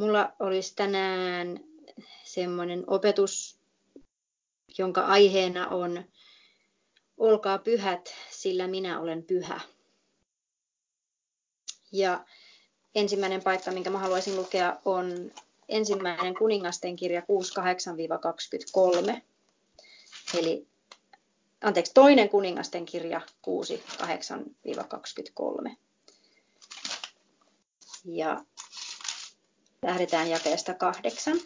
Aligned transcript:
mulla 0.00 0.32
olisi 0.38 0.74
tänään 0.74 1.60
semmoinen 2.24 2.84
opetus, 2.86 3.58
jonka 4.78 5.06
aiheena 5.06 5.68
on 5.68 6.04
Olkaa 7.20 7.58
pyhät, 7.58 8.14
sillä 8.30 8.66
minä 8.66 9.00
olen 9.00 9.22
pyhä. 9.22 9.60
Ja 11.92 12.24
ensimmäinen 12.94 13.42
paikka, 13.42 13.70
minkä 13.70 13.90
mä 13.90 13.98
haluaisin 13.98 14.36
lukea, 14.36 14.76
on 14.84 15.32
ensimmäinen 15.68 16.34
kuningasten 16.34 16.96
kirja 16.96 17.20
6.8-23. 17.20 19.20
Eli 20.38 20.66
anteeksi, 21.60 21.94
toinen 21.94 22.28
kuningasten 22.28 22.86
kirja 22.86 23.20
6.8-23. 25.68 25.76
Ja 28.04 28.44
lähdetään 29.82 30.30
jakeesta 30.30 30.74
kahdeksan. 30.74 31.36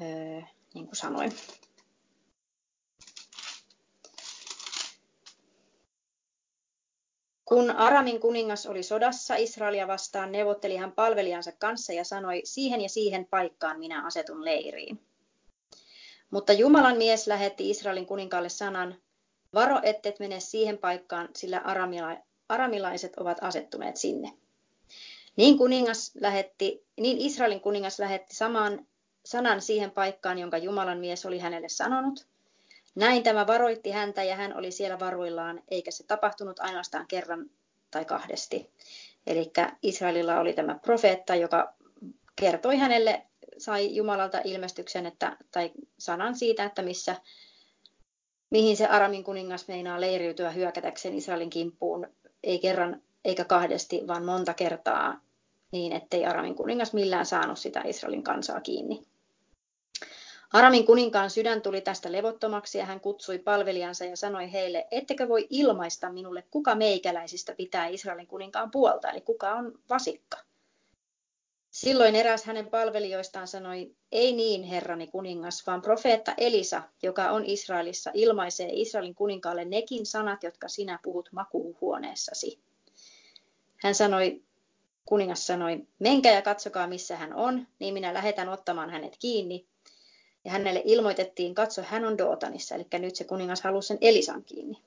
Öö, 0.00 0.40
niin 0.74 0.86
kuin 0.86 0.96
sanoin. 0.96 1.32
Kun 7.44 7.70
Aramin 7.70 8.20
kuningas 8.20 8.66
oli 8.66 8.82
sodassa 8.82 9.36
Israelia 9.36 9.88
vastaan, 9.88 10.32
neuvotteli 10.32 10.76
hän 10.76 10.92
palvelijansa 10.92 11.52
kanssa 11.52 11.92
ja 11.92 12.04
sanoi, 12.04 12.40
siihen 12.44 12.80
ja 12.80 12.88
siihen 12.88 13.26
paikkaan 13.26 13.78
minä 13.78 14.06
asetun 14.06 14.44
leiriin. 14.44 15.00
Mutta 16.30 16.52
Jumalan 16.52 16.96
mies 16.96 17.26
lähetti 17.26 17.70
Israelin 17.70 18.06
kuninkaalle 18.06 18.48
sanan, 18.48 18.94
varo 19.54 19.80
ettet 19.82 20.18
mene 20.18 20.40
siihen 20.40 20.78
paikkaan, 20.78 21.28
sillä 21.36 21.58
aramilaiset 22.48 23.16
ovat 23.16 23.38
asettuneet 23.40 23.96
sinne. 23.96 24.32
Niin, 25.36 25.58
kuningas 25.58 26.12
lähetti, 26.20 26.84
niin 27.00 27.18
Israelin 27.18 27.60
kuningas 27.60 27.98
lähetti 27.98 28.36
saman 28.36 28.86
sanan 29.24 29.62
siihen 29.62 29.90
paikkaan, 29.90 30.38
jonka 30.38 30.58
Jumalan 30.58 30.98
mies 30.98 31.26
oli 31.26 31.38
hänelle 31.38 31.68
sanonut. 31.68 32.26
Näin 32.94 33.22
tämä 33.22 33.46
varoitti 33.46 33.90
häntä 33.90 34.22
ja 34.22 34.36
hän 34.36 34.56
oli 34.56 34.70
siellä 34.70 35.00
varuillaan, 35.00 35.62
eikä 35.68 35.90
se 35.90 36.04
tapahtunut 36.04 36.60
ainoastaan 36.60 37.06
kerran 37.06 37.50
tai 37.90 38.04
kahdesti. 38.04 38.70
Eli 39.26 39.52
Israelilla 39.82 40.40
oli 40.40 40.52
tämä 40.52 40.78
profeetta, 40.82 41.34
joka 41.34 41.74
kertoi 42.36 42.76
hänelle, 42.76 43.22
sai 43.58 43.96
Jumalalta 43.96 44.40
ilmestyksen 44.44 45.06
että, 45.06 45.36
tai 45.50 45.72
sanan 45.98 46.34
siitä, 46.36 46.64
että 46.64 46.82
missä, 46.82 47.16
mihin 48.50 48.76
se 48.76 48.86
Aramin 48.86 49.24
kuningas 49.24 49.68
meinaa 49.68 50.00
leiriytyä 50.00 50.50
hyökätäkseen 50.50 51.14
Israelin 51.14 51.50
kimppuun, 51.50 52.06
ei 52.44 52.58
kerran 52.58 53.02
eikä 53.24 53.44
kahdesti, 53.44 54.02
vaan 54.06 54.24
monta 54.24 54.54
kertaa 54.54 55.20
niin, 55.72 55.92
ettei 55.92 56.26
Aramin 56.26 56.54
kuningas 56.54 56.92
millään 56.92 57.26
saanut 57.26 57.58
sitä 57.58 57.82
Israelin 57.86 58.22
kansaa 58.22 58.60
kiinni. 58.60 59.02
Aramin 60.52 60.86
kuninkaan 60.86 61.30
sydän 61.30 61.62
tuli 61.62 61.80
tästä 61.80 62.12
levottomaksi 62.12 62.78
ja 62.78 62.84
hän 62.84 63.00
kutsui 63.00 63.38
palvelijansa 63.38 64.04
ja 64.04 64.16
sanoi 64.16 64.52
heille, 64.52 64.86
ettekö 64.90 65.28
voi 65.28 65.46
ilmaista 65.50 66.10
minulle, 66.10 66.44
kuka 66.50 66.74
meikäläisistä 66.74 67.54
pitää 67.54 67.86
Israelin 67.86 68.26
kuninkaan 68.26 68.70
puolta, 68.70 69.10
eli 69.10 69.20
kuka 69.20 69.52
on 69.52 69.72
vasikka. 69.90 70.36
Silloin 71.74 72.16
eräs 72.16 72.44
hänen 72.44 72.66
palvelijoistaan 72.66 73.48
sanoi, 73.48 73.94
ei 74.12 74.32
niin, 74.32 74.62
herrani 74.62 75.06
kuningas, 75.06 75.66
vaan 75.66 75.82
profeetta 75.82 76.34
Elisa, 76.38 76.82
joka 77.02 77.30
on 77.30 77.44
Israelissa, 77.46 78.10
ilmaisee 78.14 78.68
Israelin 78.72 79.14
kuninkaalle 79.14 79.64
nekin 79.64 80.06
sanat, 80.06 80.42
jotka 80.42 80.68
sinä 80.68 80.98
puhut 81.02 81.28
makuuhuoneessasi. 81.32 82.58
Hän 83.76 83.94
sanoi, 83.94 84.42
kuningas 85.04 85.46
sanoi, 85.46 85.86
menkää 85.98 86.32
ja 86.32 86.42
katsokaa 86.42 86.86
missä 86.86 87.16
hän 87.16 87.34
on, 87.34 87.66
niin 87.78 87.94
minä 87.94 88.14
lähetän 88.14 88.48
ottamaan 88.48 88.90
hänet 88.90 89.16
kiinni, 89.18 89.66
ja 90.44 90.50
hänelle 90.50 90.82
ilmoitettiin, 90.84 91.54
katso, 91.54 91.82
hän 91.82 92.04
on 92.04 92.18
Dootanissa, 92.18 92.74
eli 92.74 92.86
nyt 92.98 93.16
se 93.16 93.24
kuningas 93.24 93.62
halusi 93.62 93.88
sen 93.88 93.98
Elisan 94.00 94.44
kiinni. 94.44 94.78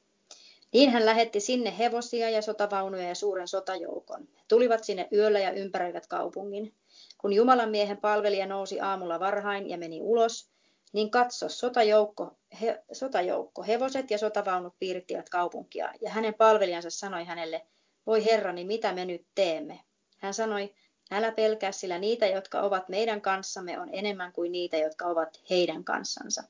Niin 0.73 0.89
hän 0.89 1.05
lähetti 1.05 1.39
sinne 1.39 1.77
hevosia 1.77 2.29
ja 2.29 2.41
sotavaunuja 2.41 3.07
ja 3.07 3.15
suuren 3.15 3.47
sotajoukon. 3.47 4.27
He 4.35 4.41
tulivat 4.47 4.83
sinne 4.83 5.07
yöllä 5.13 5.39
ja 5.39 5.51
ympäröivät 5.51 6.07
kaupungin. 6.07 6.73
Kun 7.17 7.33
Jumalan 7.33 7.69
miehen 7.69 7.97
palvelija 7.97 8.45
nousi 8.45 8.79
aamulla 8.79 9.19
varhain 9.19 9.69
ja 9.69 9.77
meni 9.77 10.01
ulos, 10.01 10.49
niin 10.93 11.11
katso, 11.11 11.49
sotajoukko, 11.49 12.37
he, 12.61 12.83
sotajoukko, 12.91 13.63
hevoset 13.63 14.11
ja 14.11 14.17
sotavaunut 14.17 14.73
piirittivät 14.79 15.29
kaupunkia, 15.29 15.93
ja 16.01 16.11
hänen 16.11 16.33
palvelijansa 16.33 16.89
sanoi 16.89 17.23
hänelle, 17.23 17.65
voi 18.07 18.25
herrani, 18.25 18.65
mitä 18.65 18.93
me 18.93 19.05
nyt 19.05 19.25
teemme? 19.35 19.79
Hän 20.17 20.33
sanoi, 20.33 20.73
Älä 21.11 21.31
pelkää, 21.31 21.71
sillä 21.71 21.99
niitä, 21.99 22.27
jotka 22.27 22.61
ovat 22.61 22.89
meidän 22.89 23.21
kanssamme, 23.21 23.79
on 23.79 23.89
enemmän 23.91 24.33
kuin 24.33 24.51
niitä, 24.51 24.77
jotka 24.77 25.05
ovat 25.05 25.41
heidän 25.49 25.83
kanssansa. 25.83 26.43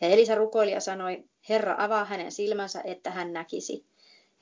Ja 0.00 0.08
Elisa 0.08 0.34
rukoili 0.34 0.72
ja 0.72 0.80
sanoi, 0.80 1.24
Herra 1.48 1.74
avaa 1.78 2.04
hänen 2.04 2.32
silmänsä, 2.32 2.80
että 2.84 3.10
hän 3.10 3.32
näkisi. 3.32 3.86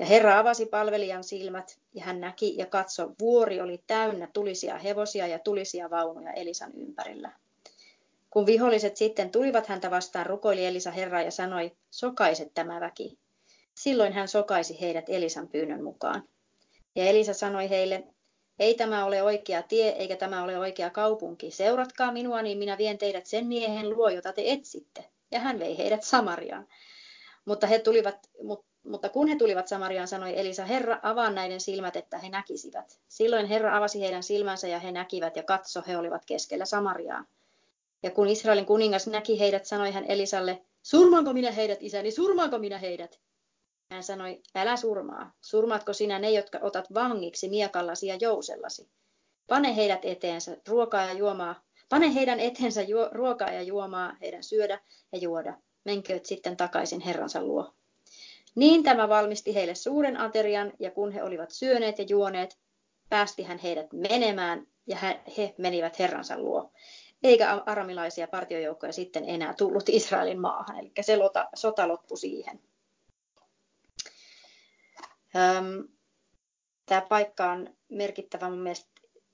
Ja 0.00 0.06
Herra 0.06 0.38
avasi 0.38 0.66
palvelijan 0.66 1.24
silmät, 1.24 1.78
ja 1.94 2.04
hän 2.04 2.20
näki 2.20 2.56
ja 2.56 2.66
katso, 2.66 3.12
vuori 3.20 3.60
oli 3.60 3.82
täynnä 3.86 4.28
tulisia 4.32 4.78
hevosia 4.78 5.26
ja 5.26 5.38
tulisia 5.38 5.90
vaunuja 5.90 6.32
Elisan 6.32 6.72
ympärillä. 6.74 7.32
Kun 8.30 8.46
viholliset 8.46 8.96
sitten 8.96 9.30
tulivat 9.30 9.66
häntä 9.66 9.90
vastaan, 9.90 10.26
rukoili 10.26 10.66
Elisa 10.66 10.90
Herra 10.90 11.22
ja 11.22 11.30
sanoi, 11.30 11.72
sokaiset 11.90 12.54
tämä 12.54 12.80
väki. 12.80 13.18
Silloin 13.74 14.12
hän 14.12 14.28
sokaisi 14.28 14.80
heidät 14.80 15.04
Elisan 15.08 15.48
pyynnön 15.48 15.84
mukaan. 15.84 16.28
Ja 16.94 17.04
Elisa 17.04 17.34
sanoi 17.34 17.70
heille, 17.70 18.04
ei 18.58 18.74
tämä 18.74 19.04
ole 19.04 19.22
oikea 19.22 19.62
tie, 19.62 19.88
eikä 19.88 20.16
tämä 20.16 20.44
ole 20.44 20.58
oikea 20.58 20.90
kaupunki. 20.90 21.50
Seuratkaa 21.50 22.12
minua, 22.12 22.42
niin 22.42 22.58
minä 22.58 22.78
vien 22.78 22.98
teidät 22.98 23.26
sen 23.26 23.46
miehen 23.46 23.90
luo, 23.90 24.08
jota 24.08 24.32
te 24.32 24.42
etsitte. 24.46 25.04
Ja 25.30 25.40
hän 25.40 25.58
vei 25.58 25.78
heidät 25.78 26.02
Samariaan. 26.02 26.68
Mutta, 27.44 27.66
he 27.66 27.78
tulivat, 27.78 28.30
mutta 28.42 28.69
kun 29.12 29.28
he 29.28 29.36
tulivat 29.36 29.68
Samariaan, 29.68 30.08
sanoi 30.08 30.38
Elisa, 30.38 30.64
Herra, 30.64 30.98
avaa 31.02 31.30
näiden 31.30 31.60
silmät, 31.60 31.96
että 31.96 32.18
he 32.18 32.28
näkisivät. 32.28 33.00
Silloin 33.08 33.46
Herra 33.46 33.76
avasi 33.76 34.00
heidän 34.00 34.22
silmänsä 34.22 34.68
ja 34.68 34.78
he 34.78 34.92
näkivät, 34.92 35.36
ja 35.36 35.42
katso, 35.42 35.82
he 35.86 35.96
olivat 35.96 36.24
keskellä 36.24 36.64
Samariaa. 36.64 37.24
Ja 38.02 38.10
kun 38.10 38.28
Israelin 38.28 38.66
kuningas 38.66 39.06
näki 39.06 39.40
heidät, 39.40 39.66
sanoi 39.66 39.90
hän 39.92 40.04
Elisalle, 40.04 40.62
surmaanko 40.82 41.32
minä 41.32 41.50
heidät, 41.50 41.78
isäni, 41.82 42.10
surmaanko 42.10 42.58
minä 42.58 42.78
heidät? 42.78 43.20
Hän 43.90 44.02
sanoi, 44.02 44.42
älä 44.54 44.76
surmaa. 44.76 45.32
Surmaatko 45.40 45.92
sinä 45.92 46.18
ne, 46.18 46.30
jotka 46.30 46.58
otat 46.62 46.94
vangiksi 46.94 47.48
miekallasi 47.48 48.06
ja 48.06 48.16
jousellasi? 48.20 48.88
Pane 49.46 49.76
heidät 49.76 50.04
eteensä 50.04 50.56
ruokaa 50.68 51.04
ja 51.04 51.12
juomaa. 51.12 51.62
Pane 51.88 52.14
heidän 52.14 52.40
eteensä 52.40 52.82
juo, 52.82 53.08
ruokaa 53.12 53.50
ja 53.50 53.62
juomaa, 53.62 54.16
heidän 54.20 54.42
syödä 54.42 54.80
ja 55.12 55.18
juoda. 55.18 55.54
Menkööt 55.84 56.26
sitten 56.26 56.56
takaisin 56.56 57.00
Herransa 57.00 57.42
luo. 57.42 57.74
Niin 58.54 58.82
tämä 58.82 59.08
valmisti 59.08 59.54
heille 59.54 59.74
suuren 59.74 60.16
aterian, 60.16 60.72
ja 60.78 60.90
kun 60.90 61.12
he 61.12 61.22
olivat 61.22 61.50
syöneet 61.50 61.98
ja 61.98 62.04
juoneet, 62.08 62.58
päästi 63.08 63.42
hän 63.42 63.58
heidät 63.58 63.92
menemään, 63.92 64.66
ja 64.86 64.96
he 65.36 65.54
menivät 65.58 65.98
Herransa 65.98 66.38
luo. 66.38 66.72
Eikä 67.22 67.62
aramilaisia 67.66 68.28
partiojoukkoja 68.28 68.92
sitten 68.92 69.24
enää 69.28 69.54
tullut 69.54 69.88
Israelin 69.88 70.40
maahan, 70.40 70.78
eli 70.78 70.92
se 71.00 71.18
sota 71.54 71.88
loppui 71.88 72.18
siihen. 72.18 72.60
Tämä 76.86 77.00
paikka 77.08 77.50
on 77.50 77.76
merkittävä 77.88 78.50
mun 78.50 78.58
mielestä 78.58 78.90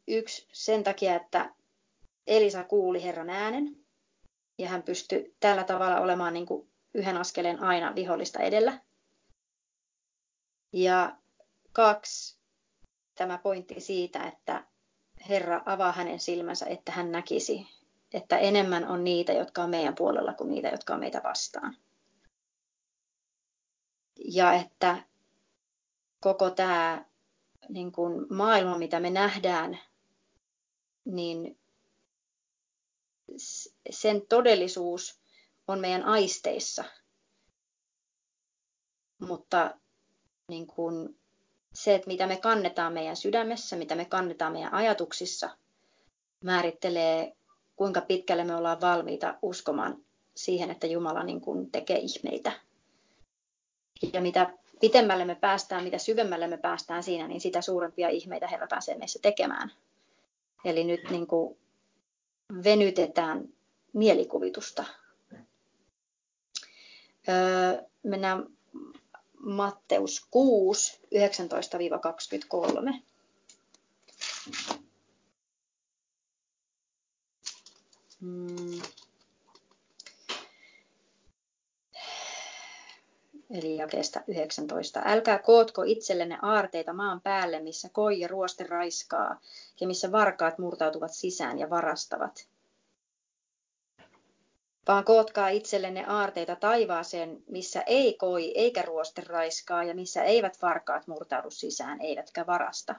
yksi 0.09 0.49
sen 0.53 0.85
takia, 0.85 1.15
että 1.15 1.55
Elisa 2.27 2.65
kuuli 2.65 3.03
Herran 3.05 3.31
äänen 3.31 3.77
ja 4.59 4.69
hän 4.69 4.83
pystyi 4.83 5.35
tällä 5.41 5.65
tavalla 5.65 6.01
olemaan 6.01 6.35
niin 6.35 6.47
kuin 6.47 6.69
yhden 6.95 7.17
askeleen 7.17 7.63
aina 7.63 7.95
vihollista 7.95 8.43
edellä. 8.43 8.86
Ja 10.77 11.17
kaksi, 11.73 12.39
tämä 13.15 13.39
pointti 13.39 13.81
siitä, 13.81 14.25
että 14.27 14.67
Herra 15.29 15.63
avaa 15.67 15.93
hänen 15.93 16.21
silmänsä, 16.21 16.67
että 16.67 16.93
hän 16.93 17.13
näkisi, 17.13 17.67
että 18.15 18.39
enemmän 18.39 18.89
on 18.89 19.05
niitä, 19.05 19.33
jotka 19.33 19.63
on 19.63 19.71
meidän 19.71 19.95
puolella 19.95 20.35
kuin 20.35 20.51
niitä, 20.51 20.69
jotka 20.69 20.95
on 20.95 21.01
meitä 21.01 21.21
vastaan. 21.25 21.77
Ja 24.25 24.53
että 24.53 25.03
koko 26.21 26.51
tämä 26.51 27.05
niin 27.69 27.93
kuin 27.93 28.27
maailma, 28.35 28.79
mitä 28.79 29.01
me 29.01 29.11
nähdään, 29.11 29.81
niin 31.05 31.59
sen 33.91 34.27
todellisuus 34.27 35.21
on 35.69 35.81
meidän 35.81 36.03
aisteissa. 36.03 36.85
Mutta 39.19 39.79
niin 40.49 40.67
kuin 40.67 41.19
se, 41.75 41.95
että 41.95 42.07
mitä 42.07 42.27
me 42.27 42.37
kannetaan 42.37 42.93
meidän 42.93 43.17
sydämessä, 43.17 43.77
mitä 43.77 43.95
me 43.95 44.05
kannetaan 44.05 44.53
meidän 44.53 44.75
ajatuksissa, 44.75 45.51
määrittelee, 46.45 47.37
kuinka 47.77 48.01
pitkälle 48.01 48.45
me 48.45 48.55
ollaan 48.55 48.81
valmiita 48.81 49.35
uskomaan 49.43 50.05
siihen, 50.37 50.71
että 50.71 50.87
Jumala 50.87 51.23
niin 51.23 51.41
kuin 51.41 51.71
tekee 51.71 51.99
ihmeitä. 51.99 52.53
Ja 54.13 54.21
mitä 54.21 54.53
pitemmälle 54.81 55.25
me 55.25 55.35
päästään, 55.35 55.85
mitä 55.85 55.99
syvemmälle 55.99 56.47
me 56.47 56.57
päästään 56.57 57.03
siinä, 57.03 57.29
niin 57.29 57.41
sitä 57.41 57.61
suurempia 57.61 58.09
ihmeitä 58.09 58.49
Herra 58.49 58.67
pääsee 58.67 58.99
meissä 58.99 59.19
tekemään. 59.23 59.73
Eli 60.65 60.85
nyt 60.85 61.11
niin 61.11 61.27
kuin 61.27 61.59
venytetään 62.65 63.49
mielikuvitusta. 63.93 64.85
Öö, 67.29 67.83
mennään 68.03 68.56
Matteus 69.47 70.27
6, 70.31 71.01
19-23. 71.15 73.01
Hmm. 78.21 78.83
Eli 83.51 83.77
jakeesta 83.77 84.21
19. 84.27 85.03
Älkää 85.05 85.39
kootko 85.39 85.83
itsellenne 85.83 86.39
aarteita 86.43 86.93
maan 86.93 87.21
päälle, 87.21 87.61
missä 87.61 87.89
koi 87.93 88.21
ja 88.21 88.29
ruoste 88.29 88.65
raiskaa, 88.65 89.41
ja 89.81 89.87
missä 89.87 90.13
varkaat 90.13 90.59
murtautuvat 90.59 91.13
sisään 91.13 91.59
ja 91.59 91.71
varastavat. 91.71 92.49
Vaan 94.89 95.05
kootkaa 95.05 95.49
itsellenne 95.49 96.05
aarteita 96.07 96.57
taivaaseen, 96.57 97.43
missä 97.49 97.81
ei 97.81 98.15
koi 98.15 98.53
eikä 98.55 98.83
ruoste 98.83 99.23
raiskaa, 99.27 99.85
ja 99.85 99.95
missä 99.95 100.25
eivät 100.25 100.59
varkaat 100.63 101.07
murtaudu 101.07 101.51
sisään 101.51 102.01
eivätkä 102.01 102.47
varasta. 102.47 102.95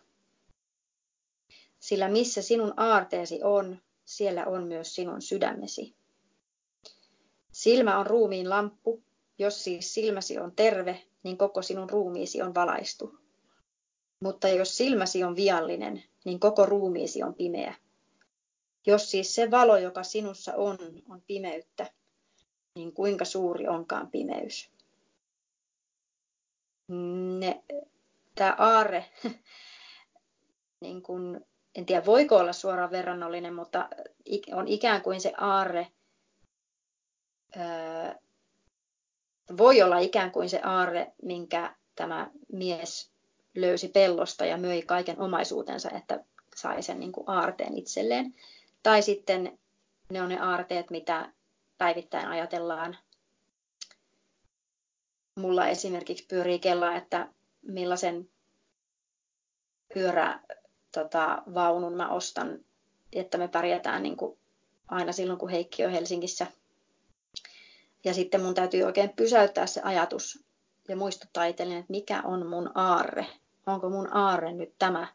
Sillä 1.79 2.07
missä 2.07 2.41
sinun 2.41 2.73
aarteesi 2.77 3.39
on, 3.43 3.81
siellä 4.05 4.45
on 4.45 4.63
myös 4.63 4.95
sinun 4.95 5.21
sydämesi. 5.21 5.95
Silmä 7.51 7.99
on 7.99 8.07
ruumiin 8.07 8.49
lamppu, 8.49 9.03
jos 9.39 9.63
siis 9.63 9.93
silmäsi 9.93 10.39
on 10.39 10.51
terve, 10.55 11.03
niin 11.23 11.37
koko 11.37 11.61
sinun 11.61 11.89
ruumiisi 11.89 12.41
on 12.41 12.55
valaistu. 12.55 13.19
Mutta 14.19 14.47
jos 14.47 14.77
silmäsi 14.77 15.23
on 15.23 15.35
viallinen, 15.35 16.03
niin 16.25 16.39
koko 16.39 16.65
ruumiisi 16.65 17.23
on 17.23 17.33
pimeä. 17.33 17.75
Jos 18.87 19.11
siis 19.11 19.35
se 19.35 19.51
valo, 19.51 19.77
joka 19.77 20.03
sinussa 20.03 20.53
on, 20.55 20.77
on 21.09 21.21
pimeyttä, 21.27 21.91
niin 22.75 22.93
kuinka 22.93 23.25
suuri 23.25 23.67
onkaan 23.67 24.11
pimeys? 24.11 24.71
Ne, 27.39 27.63
tämä 28.35 28.55
aare, 28.57 29.05
niin 30.81 31.01
kun, 31.01 31.45
en 31.75 31.85
tiedä 31.85 32.05
voiko 32.05 32.35
olla 32.35 32.53
suoraan 32.53 32.91
verrannollinen, 32.91 33.53
mutta 33.53 33.89
on 34.53 34.67
ikään 34.67 35.01
kuin 35.01 35.21
se 35.21 35.33
aare, 35.37 35.87
voi 39.57 39.81
olla 39.81 39.97
ikään 39.97 40.31
kuin 40.31 40.49
se 40.49 40.61
aarre, 40.63 41.11
minkä 41.21 41.75
tämä 41.95 42.31
mies 42.53 43.11
löysi 43.55 43.87
pellosta 43.87 44.45
ja 44.45 44.57
möi 44.57 44.81
kaiken 44.81 45.19
omaisuutensa, 45.19 45.89
että 45.91 46.23
sai 46.55 46.83
sen 46.83 46.99
niin 46.99 47.11
kuin 47.11 47.29
aarteen 47.29 47.77
itselleen. 47.77 48.33
Tai 48.83 49.01
sitten 49.01 49.59
ne 50.09 50.21
on 50.21 50.29
ne 50.29 50.39
aarteet, 50.39 50.89
mitä 50.89 51.33
päivittäin 51.77 52.27
ajatellaan. 52.27 52.97
Mulla 55.35 55.67
esimerkiksi 55.67 56.25
pyörii 56.27 56.59
kello, 56.59 56.91
että 56.91 57.27
millaisen 57.61 58.29
pyörä 59.93 60.39
tota, 60.91 61.43
vaunun 61.53 61.93
mä 61.93 62.09
ostan, 62.09 62.59
että 63.13 63.37
me 63.37 63.47
pärjätään 63.47 64.03
niin 64.03 64.17
kuin 64.17 64.39
aina 64.87 65.11
silloin, 65.11 65.39
kun 65.39 65.49
Heikki 65.49 65.85
on 65.85 65.91
Helsingissä 65.91 66.47
ja 68.03 68.13
sitten 68.13 68.41
mun 68.41 68.53
täytyy 68.53 68.83
oikein 68.83 69.09
pysäyttää 69.09 69.67
se 69.67 69.81
ajatus 69.81 70.45
ja 70.87 70.95
muistuttaa 70.95 71.45
itselleen, 71.45 71.79
että 71.79 71.91
mikä 71.91 72.21
on 72.21 72.47
mun 72.47 72.71
aarre. 72.75 73.27
Onko 73.65 73.89
mun 73.89 74.15
aarre 74.15 74.53
nyt 74.53 74.73
tämä 74.79 75.07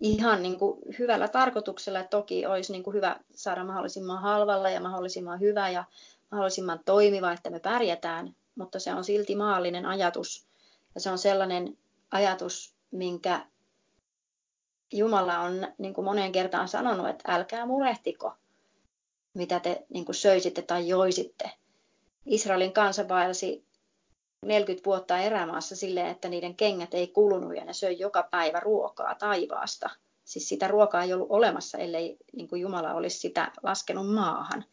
ihan 0.00 0.42
niin 0.42 0.58
kuin 0.58 0.80
hyvällä 0.98 1.28
tarkoituksella. 1.28 2.04
Toki 2.04 2.46
olisi 2.46 2.72
niin 2.72 2.82
kuin 2.82 2.94
hyvä 2.94 3.20
saada 3.34 3.64
mahdollisimman 3.64 4.22
halvalla 4.22 4.70
ja 4.70 4.80
mahdollisimman 4.80 5.40
hyvä 5.40 5.70
ja 5.70 5.84
mahdollisimman 6.30 6.80
toimiva, 6.84 7.32
että 7.32 7.50
me 7.50 7.60
pärjätään, 7.60 8.34
mutta 8.54 8.78
se 8.78 8.94
on 8.94 9.04
silti 9.04 9.36
maallinen 9.36 9.86
ajatus. 9.86 10.46
Ja 10.94 11.00
se 11.00 11.10
on 11.10 11.18
sellainen 11.18 11.78
ajatus, 12.10 12.74
minkä 12.90 13.46
Jumala 14.92 15.38
on 15.38 15.66
niin 15.78 15.94
kuin 15.94 16.04
moneen 16.04 16.32
kertaan 16.32 16.68
sanonut, 16.68 17.08
että 17.08 17.32
älkää 17.34 17.66
murehtiko, 17.66 18.32
mitä 19.34 19.60
te 19.60 19.86
niin 19.88 20.04
kuin 20.04 20.16
söisitte 20.16 20.62
tai 20.62 20.88
joisitte. 20.88 21.50
Israelin 22.26 22.72
kansa 22.72 23.08
vaelsi 23.08 23.64
40 24.46 24.86
vuotta 24.86 25.18
erämaassa 25.18 25.76
silleen, 25.76 26.06
että 26.06 26.28
niiden 26.28 26.54
kengät 26.54 26.94
ei 26.94 27.06
kulunut 27.08 27.56
ja 27.56 27.64
ne 27.64 27.72
söi 27.72 27.98
joka 27.98 28.28
päivä 28.30 28.60
ruokaa 28.60 29.14
taivaasta. 29.14 29.90
Siis 30.24 30.48
sitä 30.48 30.68
ruokaa 30.68 31.02
ei 31.02 31.12
ollut 31.12 31.30
olemassa, 31.30 31.78
ellei 31.78 32.16
niin 32.32 32.48
kuin 32.48 32.62
Jumala 32.62 32.94
olisi 32.94 33.18
sitä 33.18 33.52
laskenut 33.62 34.14
maahan. 34.14 34.64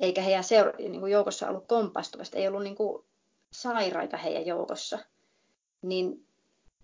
Eikä 0.00 0.22
heidän 0.22 0.44
seura- 0.44 0.78
niin 0.78 1.00
kuin 1.00 1.12
joukossa 1.12 1.48
ollut 1.48 1.66
kompastuvasta, 1.66 2.38
ei 2.38 2.48
ollut 2.48 2.62
niin 2.62 2.76
kuin 2.76 3.04
sairaita 3.52 4.16
heidän 4.16 4.46
joukossa. 4.46 4.98
Niin, 5.82 6.26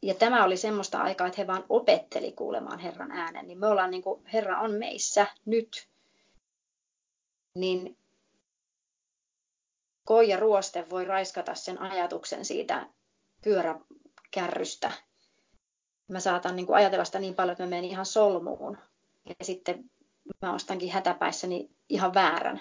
ja 0.03 0.15
tämä 0.15 0.45
oli 0.45 0.57
semmoista 0.57 1.03
aikaa, 1.03 1.27
että 1.27 1.41
he 1.41 1.47
vaan 1.47 1.65
opetteli 1.69 2.33
kuulemaan 2.33 2.79
Herran 2.79 3.13
äänen. 3.13 3.47
Niin 3.47 3.59
me 3.59 3.67
ollaan 3.67 3.91
niin 3.91 4.03
kuin, 4.03 4.25
Herra 4.33 4.61
on 4.61 4.73
meissä 4.73 5.27
nyt. 5.45 5.89
Niin 7.55 7.97
Koija 10.09 10.37
ruoste 10.37 10.91
voi 10.91 11.05
raiskata 11.05 11.55
sen 11.55 11.83
ajatuksen 11.83 12.45
siitä 12.45 12.87
pyöräkärrystä. 13.45 14.93
Mä 16.09 16.21
saatan 16.21 16.57
niin 16.57 16.67
kuin 16.67 16.77
ajatella 16.77 17.05
sitä 17.05 17.19
niin 17.19 17.35
paljon, 17.35 17.53
että 17.53 17.65
mä 17.65 17.71
menen 17.71 17.85
ihan 17.85 18.07
solmuun. 18.07 18.79
Ja 19.25 19.45
sitten 19.45 19.91
mä 20.43 20.55
ostankin 20.55 20.93
hätäpäissäni 20.93 21.71
ihan 21.89 22.15
väärän. 22.15 22.61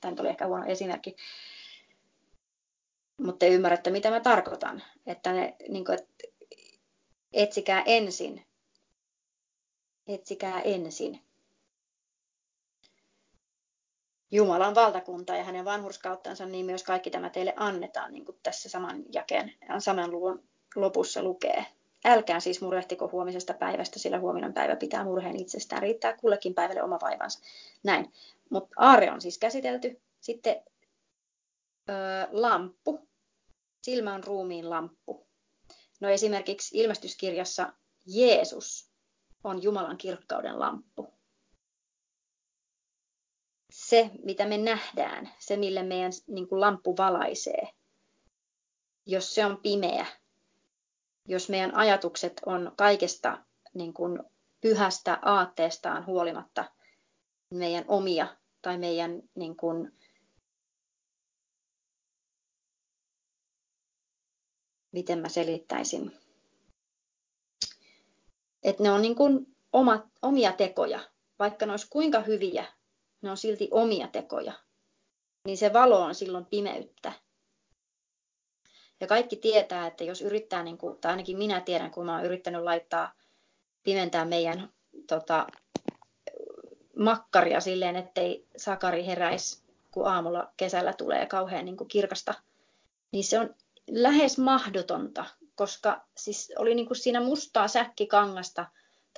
Tämä 0.00 0.14
oli 0.20 0.28
ehkä 0.28 0.46
huono 0.46 0.64
esimerkki. 0.66 1.16
Mutta 3.16 3.38
te 3.38 3.48
ymmärrätte, 3.48 3.90
mitä 3.90 4.10
mä 4.10 4.20
tarkoitan. 4.20 4.82
Että 5.06 5.32
ne, 5.32 5.56
niin 5.68 5.84
kuin, 5.84 5.98
että 5.98 6.28
etsikää 7.32 7.82
ensin. 7.86 8.46
Etsikää 10.06 10.60
ensin. 10.60 11.29
Jumalan 14.30 14.74
valtakunta 14.74 15.34
ja 15.34 15.44
hänen 15.44 15.64
vanhurskauttansa, 15.64 16.46
niin 16.46 16.66
myös 16.66 16.82
kaikki 16.82 17.10
tämä 17.10 17.30
teille 17.30 17.54
annetaan, 17.56 18.12
niin 18.12 18.24
kuin 18.24 18.38
tässä 18.42 18.68
saman 18.68 19.02
jakeen, 19.12 19.52
saman 19.78 20.10
luvun 20.10 20.42
lopussa 20.76 21.22
lukee. 21.22 21.66
Älkää 22.04 22.40
siis 22.40 22.60
murehtiko 22.60 23.08
huomisesta 23.12 23.54
päivästä, 23.54 23.98
sillä 23.98 24.18
huominen 24.18 24.54
päivä 24.54 24.76
pitää 24.76 25.04
murheen 25.04 25.40
itsestään. 25.40 25.82
Riittää 25.82 26.16
kullekin 26.16 26.54
päivälle 26.54 26.82
oma 26.82 26.98
vaivansa. 27.02 27.40
Näin. 27.82 28.12
Mutta 28.50 28.74
aare 28.78 29.10
on 29.10 29.20
siis 29.20 29.38
käsitelty. 29.38 30.00
Sitten 30.20 30.62
ö, 31.88 31.92
lamppu. 32.30 33.08
Silmä 33.82 34.14
on 34.14 34.24
ruumiin 34.24 34.70
lamppu. 34.70 35.26
No 36.00 36.08
esimerkiksi 36.08 36.78
ilmestyskirjassa 36.78 37.72
Jeesus 38.06 38.90
on 39.44 39.62
Jumalan 39.62 39.96
kirkkauden 39.98 40.58
lamppu 40.58 41.19
se, 43.90 44.10
mitä 44.24 44.46
me 44.46 44.58
nähdään, 44.58 45.30
se, 45.38 45.56
millä 45.56 45.82
meidän 45.82 46.12
niin 46.26 46.48
kuin 46.48 46.60
lamppu 46.60 46.96
valaisee, 46.96 47.68
jos 49.06 49.34
se 49.34 49.46
on 49.46 49.56
pimeä, 49.56 50.06
jos 51.28 51.48
meidän 51.48 51.74
ajatukset 51.74 52.40
on 52.46 52.72
kaikesta 52.76 53.44
niin 53.74 53.94
kuin 53.94 54.18
pyhästä 54.60 55.18
aatteestaan 55.22 56.06
huolimatta 56.06 56.64
meidän 57.54 57.84
omia 57.88 58.36
tai 58.62 58.78
meidän 58.78 59.22
niin 59.34 59.56
kuin, 59.56 59.92
miten 64.92 65.18
mä 65.18 65.28
selittäisin, 65.28 66.12
että 68.62 68.82
ne 68.82 68.90
on 68.90 69.02
niin 69.02 69.16
kuin 69.16 69.56
omat, 69.72 70.02
omia 70.22 70.52
tekoja, 70.52 71.00
vaikka 71.38 71.66
ne 71.66 71.72
olisi 71.72 71.86
kuinka 71.90 72.20
hyviä, 72.20 72.79
ne 73.22 73.30
on 73.30 73.36
silti 73.36 73.68
omia 73.70 74.08
tekoja, 74.08 74.52
niin 75.44 75.58
se 75.58 75.72
valo 75.72 76.00
on 76.00 76.14
silloin 76.14 76.46
pimeyttä. 76.46 77.12
Ja 79.00 79.06
kaikki 79.06 79.36
tietää, 79.36 79.86
että 79.86 80.04
jos 80.04 80.22
yrittää, 80.22 80.62
niin 80.62 80.78
kuin, 80.78 80.98
tai 80.98 81.10
ainakin 81.10 81.38
minä 81.38 81.60
tiedän, 81.60 81.90
kun 81.90 82.06
mä 82.06 82.16
oon 82.16 82.24
yrittänyt 82.24 82.62
laittaa, 82.62 83.12
pimentää 83.82 84.24
meidän 84.24 84.72
tota, 85.06 85.46
makkaria 86.96 87.60
silleen, 87.60 87.96
ettei 87.96 88.46
sakari 88.56 89.06
heräisi, 89.06 89.62
kun 89.90 90.08
aamulla 90.08 90.52
kesällä 90.56 90.92
tulee 90.92 91.26
kauhean 91.26 91.64
niin 91.64 91.76
kuin 91.76 91.88
kirkasta, 91.88 92.34
niin 93.12 93.24
se 93.24 93.38
on 93.38 93.54
lähes 93.90 94.38
mahdotonta, 94.38 95.24
koska 95.54 96.04
siis 96.16 96.52
oli 96.58 96.74
niin 96.74 96.86
kuin 96.86 96.96
siinä 96.96 97.20
mustaa 97.20 97.68
säkkikangasta 97.68 98.66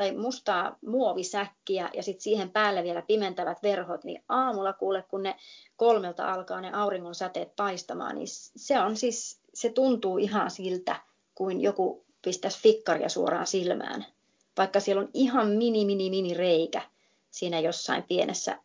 tai 0.02 0.12
mustaa 0.12 0.78
muovisäkkiä 0.86 1.90
ja 1.94 2.02
sitten 2.02 2.22
siihen 2.22 2.50
päälle 2.50 2.82
vielä 2.82 3.02
pimentävät 3.02 3.62
verhot, 3.62 4.04
niin 4.04 4.24
aamulla 4.28 4.72
kuule, 4.72 5.04
kun 5.08 5.22
ne 5.22 5.36
kolmelta 5.76 6.32
alkaa 6.32 6.60
ne 6.60 6.72
auringon 6.72 7.14
säteet 7.14 7.56
paistamaan, 7.56 8.14
niin 8.14 8.26
se 8.56 8.80
on 8.80 8.96
siis, 8.96 9.40
se 9.54 9.70
tuntuu 9.70 10.18
ihan 10.18 10.50
siltä, 10.50 10.96
kuin 11.34 11.60
joku 11.60 12.04
pistäisi 12.22 12.60
fikkaria 12.62 13.08
suoraan 13.08 13.46
silmään. 13.46 14.06
Vaikka 14.56 14.80
siellä 14.80 15.02
on 15.02 15.10
ihan 15.14 15.48
mini, 15.48 15.84
mini, 15.84 16.10
mini 16.10 16.34
reikä 16.34 16.82
siinä 17.30 17.60
jossain 17.60 18.02
pienessä 18.02 18.58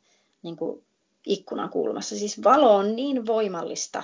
niin 0.43 0.57
kuin 0.57 0.85
ikkunan 1.25 1.69
kulmassa. 1.69 2.17
Siis 2.17 2.43
valo 2.43 2.75
on 2.75 2.95
niin 2.95 3.25
voimallista, 3.25 4.03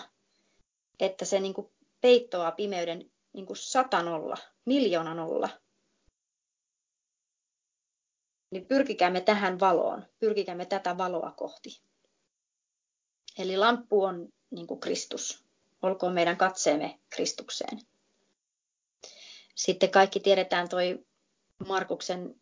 että 1.00 1.26
se 1.26 1.40
niin 1.40 1.54
kuin 1.54 1.70
peittoaa 2.02 2.52
pimeyden 2.52 3.12
niin 3.34 3.46
kuin 3.46 3.58
satanolla, 3.58 4.38
miljoonanolla. 4.66 5.50
Niin 8.54 8.66
pyrkikäämme 8.66 9.22
tähän 9.22 9.60
valoon, 9.60 10.06
pyrkikäämme 10.20 10.66
tätä 10.66 10.98
valoa 10.98 11.32
kohti. 11.32 11.82
Eli 13.38 13.58
lamppu 13.58 14.04
on 14.04 14.30
niin 14.50 14.68
kuin 14.68 14.80
Kristus. 14.80 15.44
Olkoon 15.82 16.14
meidän 16.14 16.38
katseemme 16.38 17.00
Kristukseen. 17.10 17.80
Sitten 19.56 19.92
kaikki 19.92 20.20
tiedetään 20.20 20.70
toi 20.70 21.06
Markuksen 21.68 22.42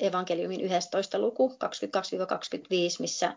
evankeliumin 0.00 0.60
11. 0.60 1.18
luku 1.18 1.48
22-25, 1.48 1.58
missä 3.00 3.36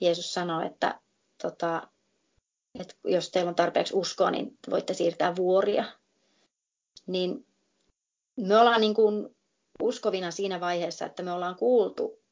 Jeesus 0.00 0.34
sanoo, 0.34 0.60
että, 0.66 1.00
tota, 1.42 1.88
että 2.78 2.94
jos 3.04 3.30
teillä 3.30 3.48
on 3.48 3.54
tarpeeksi 3.54 3.94
uskoa, 3.96 4.30
niin 4.30 4.58
voitte 4.70 4.94
siirtää 4.94 5.36
vuoria. 5.36 5.84
Niin 7.06 7.46
me 8.36 8.58
ollaan 8.58 8.80
niin 8.80 8.94
kuin 8.94 9.36
uskovina 9.82 10.30
siinä 10.30 10.60
vaiheessa, 10.60 11.06
että 11.06 11.22
me 11.22 11.32
ollaan 11.32 11.56
kuultu 11.56 12.22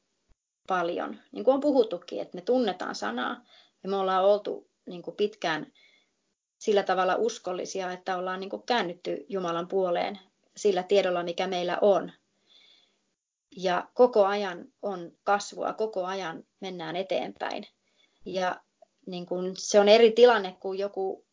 paljon, 0.67 1.19
niin 1.31 1.43
kuin 1.43 1.55
on 1.55 1.61
puhuttukin, 1.61 2.21
että 2.21 2.35
me 2.35 2.41
tunnetaan 2.41 2.95
sanaa 2.95 3.45
ja 3.83 3.89
me 3.89 3.95
ollaan 3.95 4.25
oltu 4.25 4.69
niin 4.85 5.01
kuin 5.01 5.15
pitkään 5.15 5.73
sillä 6.59 6.83
tavalla 6.83 7.15
uskollisia, 7.15 7.91
että 7.91 8.17
ollaan 8.17 8.39
niin 8.39 8.49
kuin 8.49 8.63
käännytty 8.63 9.25
Jumalan 9.29 9.67
puoleen 9.67 10.19
sillä 10.57 10.83
tiedolla, 10.83 11.23
mikä 11.23 11.47
meillä 11.47 11.77
on. 11.81 12.11
Ja 13.57 13.89
koko 13.93 14.25
ajan 14.25 14.65
on 14.81 15.11
kasvua, 15.23 15.73
koko 15.73 16.05
ajan 16.05 16.43
mennään 16.59 16.95
eteenpäin. 16.95 17.67
Ja 18.25 18.61
niin 19.05 19.25
kuin, 19.25 19.53
se 19.57 19.79
on 19.79 19.89
eri 19.89 20.11
tilanne 20.11 20.57
kuin 20.59 20.79
joku 20.79 21.25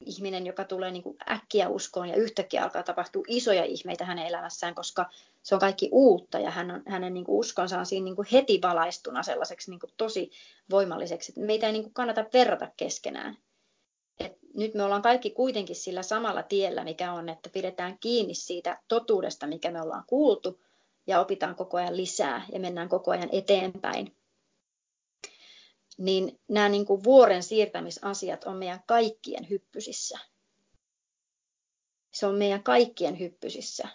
ihminen, 0.00 0.46
joka 0.46 0.64
tulee 0.64 0.90
niin 0.90 1.02
kuin 1.02 1.16
äkkiä 1.30 1.68
uskoon 1.68 2.08
ja 2.08 2.16
yhtäkkiä 2.16 2.62
alkaa 2.62 2.82
tapahtua 2.82 3.24
isoja 3.28 3.64
ihmeitä 3.64 4.04
hänen 4.04 4.26
elämässään, 4.26 4.74
koska 4.74 5.10
se 5.42 5.54
on 5.54 5.60
kaikki 5.60 5.88
uutta 5.92 6.38
ja 6.38 6.50
hän 6.50 6.70
on, 6.70 6.82
hänen 6.86 7.14
niin 7.14 7.24
kuin 7.24 7.38
uskonsa 7.38 7.78
on 7.78 7.86
siinä 7.86 8.04
niin 8.04 8.16
kuin 8.16 8.28
heti 8.32 8.58
valaistuna 8.62 9.22
sellaiseksi 9.22 9.70
niin 9.70 9.80
kuin 9.80 9.90
tosi 9.96 10.30
voimalliseksi. 10.70 11.32
Meitä 11.36 11.66
ei 11.66 11.72
niin 11.72 11.82
kuin 11.82 11.94
kannata 11.94 12.24
verrata 12.32 12.70
keskenään. 12.76 13.38
Et 14.20 14.38
nyt 14.54 14.74
me 14.74 14.82
ollaan 14.82 15.02
kaikki 15.02 15.30
kuitenkin 15.30 15.76
sillä 15.76 16.02
samalla 16.02 16.42
tiellä, 16.42 16.84
mikä 16.84 17.12
on, 17.12 17.28
että 17.28 17.50
pidetään 17.50 17.98
kiinni 17.98 18.34
siitä 18.34 18.78
totuudesta, 18.88 19.46
mikä 19.46 19.70
me 19.70 19.82
ollaan 19.82 20.04
kuultu, 20.06 20.60
ja 21.06 21.20
opitaan 21.20 21.54
koko 21.54 21.76
ajan 21.76 21.96
lisää 21.96 22.46
ja 22.52 22.60
mennään 22.60 22.88
koko 22.88 23.10
ajan 23.10 23.28
eteenpäin. 23.32 24.16
Niin 25.96 26.40
nämä 26.48 26.68
niin 26.68 26.86
kuin 26.86 27.04
vuoren 27.04 27.42
siirtämisasiat 27.42 28.44
on 28.44 28.56
meidän 28.56 28.82
kaikkien 28.86 29.50
hyppysissä. 29.50 30.18
Se 32.12 32.26
on 32.26 32.34
meidän 32.34 32.62
kaikkien 32.62 33.18
hyppysissä. 33.18 33.88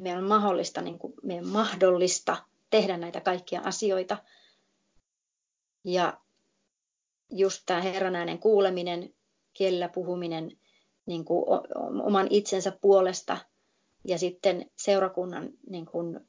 Meidän 0.00 0.22
on 0.22 0.28
mahdollista, 0.28 0.82
niin 0.82 0.98
kuin, 0.98 1.14
meidän 1.22 1.46
mahdollista 1.46 2.36
tehdä 2.70 2.96
näitä 2.96 3.20
kaikkia 3.20 3.60
asioita. 3.64 4.16
Ja 5.84 6.20
just 7.30 7.62
tämä 7.66 7.80
Herran 7.80 8.16
äänen 8.16 8.38
kuuleminen, 8.38 9.14
kielellä 9.52 9.88
puhuminen 9.88 10.58
niin 11.06 11.24
kuin 11.24 11.44
oman 12.02 12.26
itsensä 12.30 12.72
puolesta 12.80 13.38
ja 14.08 14.18
sitten 14.18 14.70
seurakunnan 14.76 15.50
niin 15.70 15.86
kuin 15.86 16.20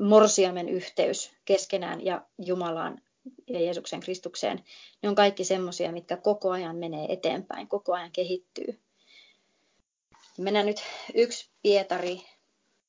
morsiamen 0.00 0.68
yhteys 0.68 1.32
keskenään 1.44 2.04
ja 2.04 2.26
Jumalaan 2.38 3.02
ja 3.46 3.60
Jeesuksen 3.60 4.00
Kristukseen, 4.00 4.64
ne 5.02 5.08
on 5.08 5.14
kaikki 5.14 5.44
semmoisia, 5.44 5.92
mitkä 5.92 6.16
koko 6.16 6.50
ajan 6.50 6.76
menee 6.76 7.12
eteenpäin, 7.12 7.68
koko 7.68 7.92
ajan 7.92 8.12
kehittyy. 8.12 8.80
Mennään 10.38 10.66
nyt 10.66 10.82
yksi 11.14 11.48
Pietari, 11.62 12.22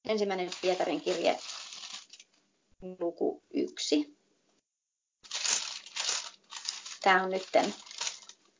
ensimmäinen 0.07 0.49
Pietarin 0.61 1.01
kirje, 1.01 1.39
luku 2.99 3.43
yksi. 3.53 4.15
Tämä 7.01 7.23
on 7.23 7.29
nyt 7.31 7.47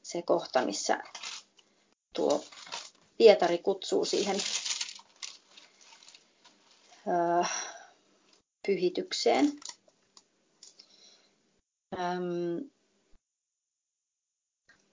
se 0.04 0.22
kohta, 0.22 0.66
missä 0.66 1.04
tuo 2.14 2.44
Pietari 3.18 3.58
kutsuu 3.58 4.06
siihen 4.06 4.36
pyhitykseen. 8.66 9.52
Öm, 11.94 12.70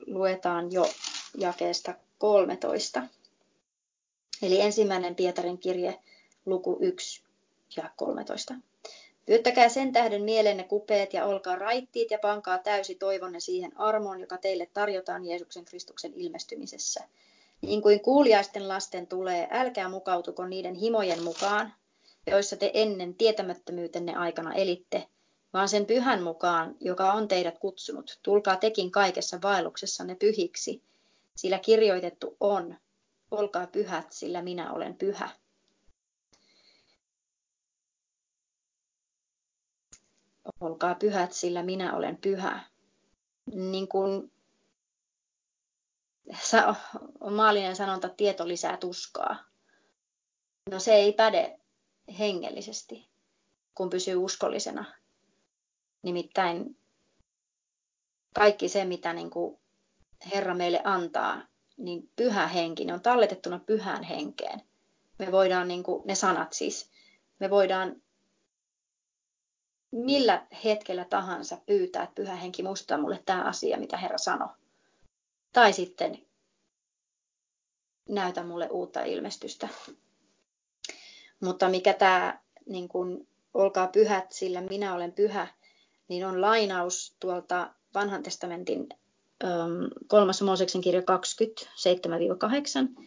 luetaan 0.06 0.72
jo 0.72 0.90
jakeesta 1.38 1.94
13. 2.18 3.02
Eli 4.42 4.60
ensimmäinen 4.60 5.14
Pietarin 5.14 5.58
kirje, 5.58 5.98
luku 6.46 6.78
1 6.80 7.22
ja 7.76 7.90
13. 7.96 8.54
Pyyttäkää 9.26 9.68
sen 9.68 9.92
tähden 9.92 10.22
mielenne 10.22 10.64
kupeet 10.64 11.12
ja 11.14 11.26
olkaa 11.26 11.56
raittiit 11.56 12.10
ja 12.10 12.18
pankaa 12.18 12.58
täysi 12.58 12.94
toivonne 12.94 13.40
siihen 13.40 13.80
armoon, 13.80 14.20
joka 14.20 14.38
teille 14.38 14.68
tarjotaan 14.74 15.24
Jeesuksen 15.24 15.64
Kristuksen 15.64 16.12
ilmestymisessä. 16.14 17.04
Niin 17.60 17.82
kuin 17.82 18.00
kuuliaisten 18.00 18.68
lasten 18.68 19.06
tulee, 19.06 19.48
älkää 19.50 19.88
mukautuko 19.88 20.46
niiden 20.46 20.74
himojen 20.74 21.22
mukaan, 21.22 21.74
joissa 22.26 22.56
te 22.56 22.70
ennen 22.74 23.14
tietämättömyytenne 23.14 24.14
aikana 24.14 24.54
elitte, 24.54 25.08
vaan 25.52 25.68
sen 25.68 25.86
pyhän 25.86 26.22
mukaan, 26.22 26.76
joka 26.80 27.12
on 27.12 27.28
teidät 27.28 27.58
kutsunut. 27.58 28.18
Tulkaa 28.22 28.56
tekin 28.56 28.90
kaikessa 28.90 29.38
vaelluksessanne 29.42 30.14
pyhiksi, 30.14 30.82
sillä 31.36 31.58
kirjoitettu 31.58 32.36
on, 32.40 32.76
olkaa 33.30 33.66
pyhät, 33.66 34.12
sillä 34.12 34.42
minä 34.42 34.72
olen 34.72 34.96
pyhä. 34.96 35.30
Olkaa 40.60 40.94
pyhät, 40.94 41.32
sillä 41.32 41.62
minä 41.62 41.96
olen 41.96 42.16
pyhä. 42.16 42.60
Niin 43.46 43.88
kuin 43.88 44.32
on 47.20 47.32
maallinen 47.32 47.76
sanonta, 47.76 48.08
tieto 48.08 48.48
lisää 48.48 48.76
tuskaa. 48.76 49.36
No 50.70 50.78
se 50.78 50.94
ei 50.94 51.12
päde 51.12 51.58
hengellisesti, 52.18 53.08
kun 53.74 53.90
pysyy 53.90 54.16
uskollisena. 54.16 54.84
Nimittäin 56.02 56.76
kaikki 58.34 58.68
se, 58.68 58.84
mitä 58.84 59.12
niin 59.12 59.30
kuin 59.30 59.58
Herra 60.34 60.54
meille 60.54 60.80
antaa, 60.84 61.42
niin 61.76 62.10
pyhä 62.16 62.46
henki, 62.46 62.84
ne 62.84 62.94
on 62.94 63.00
talletettuna 63.00 63.58
pyhään 63.58 64.02
henkeen. 64.02 64.62
Me 65.18 65.32
voidaan, 65.32 65.68
niin 65.68 65.82
kuin, 65.82 66.02
ne 66.06 66.14
sanat 66.14 66.52
siis, 66.52 66.90
me 67.38 67.50
voidaan 67.50 68.02
millä 69.92 70.46
hetkellä 70.64 71.04
tahansa 71.04 71.58
pyytää, 71.66 72.02
että 72.02 72.14
pyhä 72.14 72.36
henki 72.36 72.62
muistaa 72.62 72.98
mulle 72.98 73.22
tämä 73.26 73.42
asia, 73.42 73.78
mitä 73.78 73.96
Herra 73.96 74.18
sanoi. 74.18 74.48
Tai 75.52 75.72
sitten 75.72 76.26
näytä 78.08 78.44
mulle 78.44 78.68
uutta 78.68 79.02
ilmestystä. 79.02 79.68
Mutta 81.42 81.68
mikä 81.68 81.92
tämä, 81.92 82.38
niin 82.66 82.88
kun, 82.88 83.26
olkaa 83.54 83.86
pyhät, 83.86 84.32
sillä 84.32 84.60
minä 84.60 84.94
olen 84.94 85.12
pyhä, 85.12 85.48
niin 86.08 86.26
on 86.26 86.40
lainaus 86.40 87.16
tuolta 87.20 87.70
vanhan 87.94 88.22
testamentin 88.22 88.88
kolmas 90.06 90.42
Mooseksen 90.42 90.80
kirja 90.80 91.02
20, 91.02 91.62
7-8, 92.98 93.04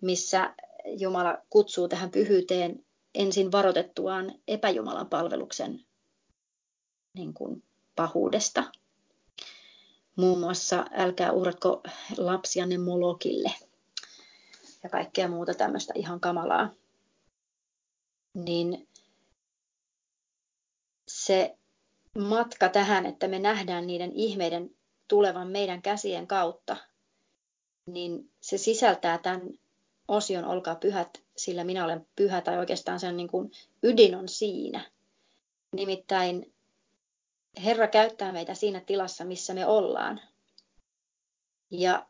missä 0.00 0.54
Jumala 0.84 1.38
kutsuu 1.50 1.88
tähän 1.88 2.10
pyhyyteen 2.10 2.84
ensin 3.14 3.52
varoitettuaan 3.52 4.34
epäjumalan 4.48 5.08
palveluksen 5.08 5.84
niin 7.14 7.34
kuin, 7.34 7.62
pahuudesta. 7.96 8.64
Muun 10.16 10.40
muassa 10.40 10.84
älkää 10.92 11.32
uhratko 11.32 11.82
lapsianne 12.16 12.78
molokille 12.78 13.52
ja 14.82 14.88
kaikkea 14.90 15.28
muuta 15.28 15.54
tämmöistä 15.54 15.92
ihan 15.96 16.20
kamalaa 16.20 16.70
niin 18.44 18.88
se 21.08 21.56
matka 22.18 22.68
tähän, 22.68 23.06
että 23.06 23.28
me 23.28 23.38
nähdään 23.38 23.86
niiden 23.86 24.12
ihmeiden 24.12 24.70
tulevan 25.08 25.48
meidän 25.48 25.82
käsien 25.82 26.26
kautta, 26.26 26.76
niin 27.86 28.30
se 28.40 28.58
sisältää 28.58 29.18
tämän 29.18 29.40
osion 30.08 30.44
Olkaa 30.44 30.74
pyhät, 30.74 31.22
sillä 31.36 31.64
minä 31.64 31.84
olen 31.84 32.06
pyhä, 32.16 32.40
tai 32.40 32.58
oikeastaan 32.58 33.00
sen 33.00 33.16
niin 33.16 33.28
kuin 33.28 33.50
ydin 33.82 34.14
on 34.14 34.28
siinä. 34.28 34.90
Nimittäin 35.72 36.52
Herra 37.64 37.88
käyttää 37.88 38.32
meitä 38.32 38.54
siinä 38.54 38.80
tilassa, 38.80 39.24
missä 39.24 39.54
me 39.54 39.66
ollaan. 39.66 40.20
Ja 41.70 42.06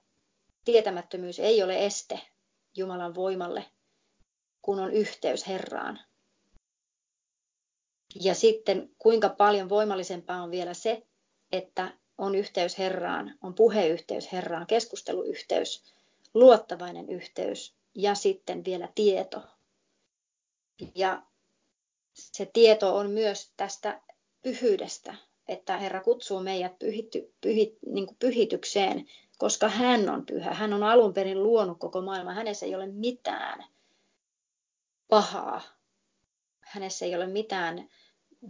tietämättömyys 0.65 1.39
ei 1.39 1.63
ole 1.63 1.87
este 1.87 2.21
Jumalan 2.77 3.15
voimalle, 3.15 3.65
kun 4.63 4.81
on 4.81 4.93
yhteys 4.93 5.47
Herraan. 5.47 6.01
Ja 8.15 8.35
sitten 8.35 8.91
kuinka 8.99 9.29
paljon 9.29 9.69
voimallisempaa 9.69 10.43
on 10.43 10.50
vielä 10.50 10.75
se, 10.75 11.03
että 11.53 11.93
on 12.19 12.35
yhteys 12.35 12.79
Herraan, 12.79 13.35
on 13.43 13.55
puheyhteys 13.55 14.33
Herraan, 14.33 14.67
keskusteluyhteys, 14.67 15.95
luottavainen 16.35 17.09
yhteys 17.09 17.75
ja 17.95 18.15
sitten 18.15 18.65
vielä 18.65 18.88
tieto. 18.95 19.43
Ja 20.95 21.23
se 22.12 22.47
tieto 22.53 22.97
on 22.97 23.11
myös 23.11 23.53
tästä 23.57 24.00
pyhyydestä, 24.43 25.15
että 25.49 25.77
Herra 25.77 26.00
kutsuu 26.00 26.41
meidät 26.41 26.79
pyhity, 26.79 27.33
pyhit, 27.41 27.79
niin 27.87 28.07
kuin 28.07 28.17
pyhitykseen, 28.19 29.07
koska 29.38 29.69
hän 29.69 30.09
on 30.09 30.27
pyhä. 30.27 30.55
Hän 30.55 30.73
on 30.73 30.83
alun 30.83 31.15
perin 31.15 31.43
luonut 31.43 31.79
koko 31.79 32.03
maailman. 32.03 32.35
Hänessä 32.35 32.67
ei 32.67 32.75
ole 32.75 32.87
mitään 32.87 33.65
pahaa. 35.09 35.78
Hänessä 36.69 37.05
ei 37.05 37.15
ole 37.15 37.27
mitään 37.27 37.89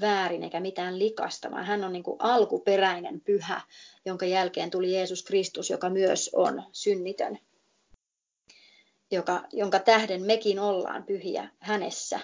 väärin 0.00 0.42
eikä 0.42 0.60
mitään 0.60 0.98
likasta, 0.98 1.50
vaan 1.50 1.64
hän 1.64 1.84
on 1.84 1.92
niin 1.92 2.02
kuin 2.02 2.16
alkuperäinen 2.18 3.20
pyhä, 3.20 3.60
jonka 4.04 4.26
jälkeen 4.26 4.70
tuli 4.70 4.92
Jeesus 4.92 5.22
Kristus, 5.22 5.70
joka 5.70 5.90
myös 5.90 6.30
on 6.32 6.62
synnitön, 6.72 7.38
joka, 9.10 9.44
jonka 9.52 9.78
tähden 9.78 10.22
mekin 10.22 10.60
ollaan 10.60 11.04
pyhiä 11.04 11.48
hänessä. 11.58 12.20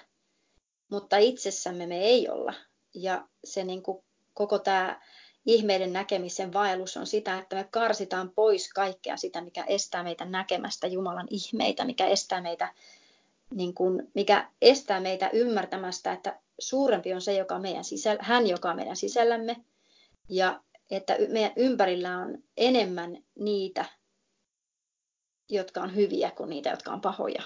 Mutta 0.91 1.17
itsessämme 1.17 1.87
me 1.87 2.01
ei 2.01 2.29
olla. 2.29 2.55
Ja 2.95 3.29
se 3.45 3.65
niin 3.65 3.83
kuin 3.83 4.05
koko 4.35 4.59
tämä 4.59 5.01
ihmeiden 5.47 5.93
näkemisen 5.93 6.53
vaellus 6.53 6.97
on 6.97 7.07
sitä, 7.07 7.39
että 7.39 7.57
me 7.57 7.69
karsitaan 7.71 8.31
pois 8.31 8.73
kaikkea 8.73 9.17
sitä, 9.17 9.41
mikä 9.41 9.65
estää 9.65 10.03
meitä 10.03 10.25
näkemästä 10.25 10.87
Jumalan 10.87 11.27
ihmeitä, 11.31 11.85
mikä 11.85 12.07
estää 12.07 12.41
meitä, 12.41 12.75
niin 13.55 13.75
kuin, 13.75 14.11
mikä 14.15 14.51
estää 14.63 15.01
meitä 15.01 15.31
ymmärtämästä, 15.33 16.13
että 16.13 16.41
suurempi 16.59 17.15
on 17.15 17.21
se, 17.21 17.33
joka 17.33 17.55
on 17.55 17.63
meidän 17.63 17.85
sisällä, 17.85 18.23
hän, 18.23 18.47
joka 18.47 18.71
on 18.71 18.77
meidän 18.77 18.97
sisällämme, 18.97 19.57
ja 20.29 20.61
että 20.91 21.17
meidän 21.29 21.53
ympärillä 21.57 22.19
on 22.19 22.39
enemmän 22.57 23.25
niitä, 23.35 23.85
jotka 25.49 25.81
on 25.81 25.95
hyviä 25.95 26.31
kuin 26.31 26.51
niitä, 26.51 26.71
jotka 26.71 26.93
on 26.93 27.01
pahoja. 27.01 27.43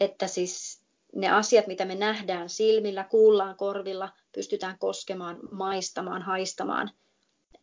Että 0.00 0.26
siis 0.26 0.82
ne 1.14 1.30
asiat, 1.30 1.66
mitä 1.66 1.84
me 1.84 1.94
nähdään 1.94 2.48
silmillä, 2.48 3.04
kuullaan 3.04 3.56
korvilla, 3.56 4.12
pystytään 4.34 4.78
koskemaan, 4.78 5.38
maistamaan, 5.50 6.22
haistamaan, 6.22 6.90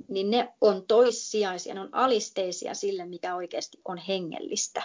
niin 0.08 0.30
ne 0.30 0.54
on 0.62 0.88
toissijaisia, 0.88 1.74
ne 1.74 1.80
on 1.80 1.90
alisteisia 1.92 2.74
sille, 2.74 3.06
mikä 3.06 3.36
oikeasti 3.36 3.78
on 3.86 3.98
hengellistä. 3.98 4.84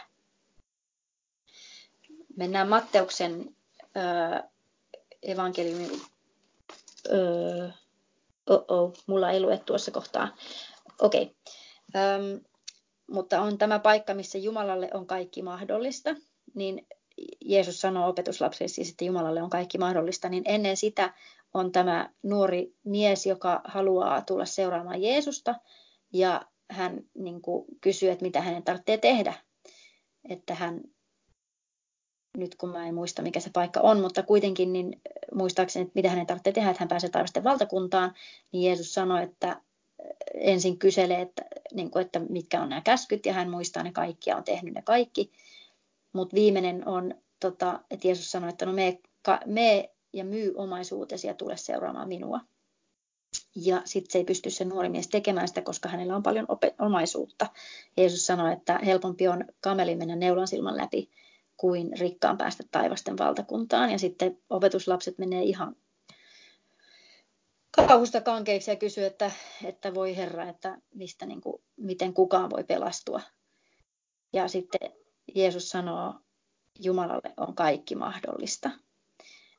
Mennään 2.39 2.69
Matteuksen 2.69 3.57
ö, 3.97 4.43
evankeliumin. 5.23 6.01
Öö, 7.13 7.69
oh 8.47 8.61
-oh, 8.61 9.03
mulla 9.07 9.31
ei 9.31 9.41
lue 9.41 9.59
tuossa 9.59 9.91
kohtaa. 9.91 10.37
Okei. 11.01 11.23
Okay. 11.23 12.41
mutta 13.11 13.41
on 13.41 13.59
tämä 13.59 13.79
paikka, 13.79 14.15
missä 14.15 14.39
Jumalalle 14.39 14.91
on 14.95 15.07
kaikki 15.07 15.43
mahdollista, 15.43 16.17
niin 16.55 16.87
Jeesus 17.45 17.81
sanoo 17.81 18.09
opetuslapsille 18.09 18.69
siis, 18.69 18.91
että 18.91 19.05
Jumalalle 19.05 19.43
on 19.43 19.51
kaikki 19.51 19.79
mahdollista, 19.79 20.29
niin 20.29 20.43
ennen 20.47 20.77
sitä 20.77 21.15
on 21.55 21.73
tämä 21.73 22.11
nuori 22.23 22.75
mies, 22.85 23.27
joka 23.27 23.61
haluaa 23.65 24.23
tulla 24.23 24.45
seuraamaan 24.45 25.03
Jeesusta, 25.03 25.55
ja 26.13 26.43
hän 26.71 27.01
niin 27.15 27.43
kuin, 27.43 27.65
kysyy, 27.81 28.11
että 28.11 28.25
mitä 28.25 28.41
hänen 28.41 28.63
tarvitsee 28.63 28.99
tehdä, 28.99 29.35
että 30.29 30.55
hän 30.55 30.81
nyt 32.37 32.55
kun 32.55 32.71
mä 32.71 32.87
en 32.87 32.95
muista 32.95 33.23
mikä 33.23 33.41
se 33.41 33.51
paikka 33.53 33.81
on, 33.81 34.01
mutta 34.01 34.23
kuitenkin 34.23 34.73
niin 34.73 35.01
muistaakseni, 35.35 35.83
että 35.83 35.93
mitä 35.95 36.11
hänen 36.11 36.27
tarvitsee 36.27 36.53
tehdä, 36.53 36.71
että 36.71 36.83
hän 36.83 36.89
pääsee 36.89 37.11
taivasten 37.11 37.45
valtakuntaan, 37.45 38.15
niin 38.53 38.65
Jeesus 38.65 38.95
sanoi, 38.95 39.23
että 39.23 39.61
ensin 40.35 40.79
kyselee, 40.79 41.21
että, 41.21 41.43
niin 41.75 41.91
kuin, 41.91 42.05
että 42.05 42.19
mitkä 42.19 42.63
on 42.63 42.69
nämä 42.69 42.81
käskyt, 42.81 43.27
ja 43.27 43.33
hän 43.33 43.51
muistaa 43.51 43.83
ne 43.83 43.93
kaikki 43.93 44.31
ja 44.31 44.37
on 44.37 44.45
tehnyt 44.45 44.75
ne 44.75 44.83
kaikki. 44.83 45.33
Mutta 46.13 46.35
viimeinen 46.35 46.89
on, 46.89 47.15
tota, 47.41 47.81
että 47.91 48.09
Jeesus 48.09 48.31
sanoi, 48.31 48.49
että 48.49 48.67
no 48.67 48.73
me, 48.73 48.99
ka, 49.23 49.41
me 49.47 49.91
ja 50.13 50.25
myy 50.25 50.53
omaisuutesi 50.57 51.27
ja 51.27 51.35
tule 51.35 51.57
seuraamaan 51.57 52.09
minua. 52.09 52.41
Ja 53.57 53.83
sitten 53.85 54.13
se 54.13 54.19
ei 54.19 54.25
pysty 54.25 54.51
se 54.51 54.65
nuori 54.65 54.89
mies 54.89 55.09
tekemään 55.09 55.49
sitä, 55.49 55.63
koska 55.63 55.89
hänellä 55.89 56.17
on 56.17 56.23
paljon 56.23 56.47
omaisuutta. 56.79 57.47
Jeesus 57.97 58.27
sanoi, 58.27 58.53
että 58.53 58.79
helpompi 58.85 59.29
on 59.29 59.45
kameli 59.61 59.95
mennä 59.95 60.17
neulan 60.17 60.49
silman 60.49 60.77
läpi 60.77 61.11
kuin 61.59 61.99
rikkaan 61.99 62.39
päästä 62.39 62.63
taivasten 62.71 63.19
valtakuntaan. 63.19 63.91
Ja 63.91 63.99
sitten 63.99 64.39
opetuslapset 64.51 65.19
menee 65.19 65.43
ihan 65.43 65.77
kauhusta 67.87 68.21
kankeiksi 68.21 68.71
ja 68.71 68.77
kysyy, 68.77 69.05
että, 69.05 69.31
että 69.65 69.95
voi 69.95 70.17
Herra, 70.17 70.49
että 70.49 70.79
mistä, 70.95 71.27
niin 71.27 71.41
kuin, 71.41 71.63
miten 71.77 72.15
kukaan 72.15 72.51
voi 72.51 72.65
pelastua. 72.65 73.21
Ja 74.33 74.49
sitten 74.49 74.91
Jeesus 75.35 75.69
sanoo, 75.69 76.15
Jumalalle 76.79 77.35
on 77.37 77.55
kaikki 77.55 77.95
mahdollista. 77.95 78.71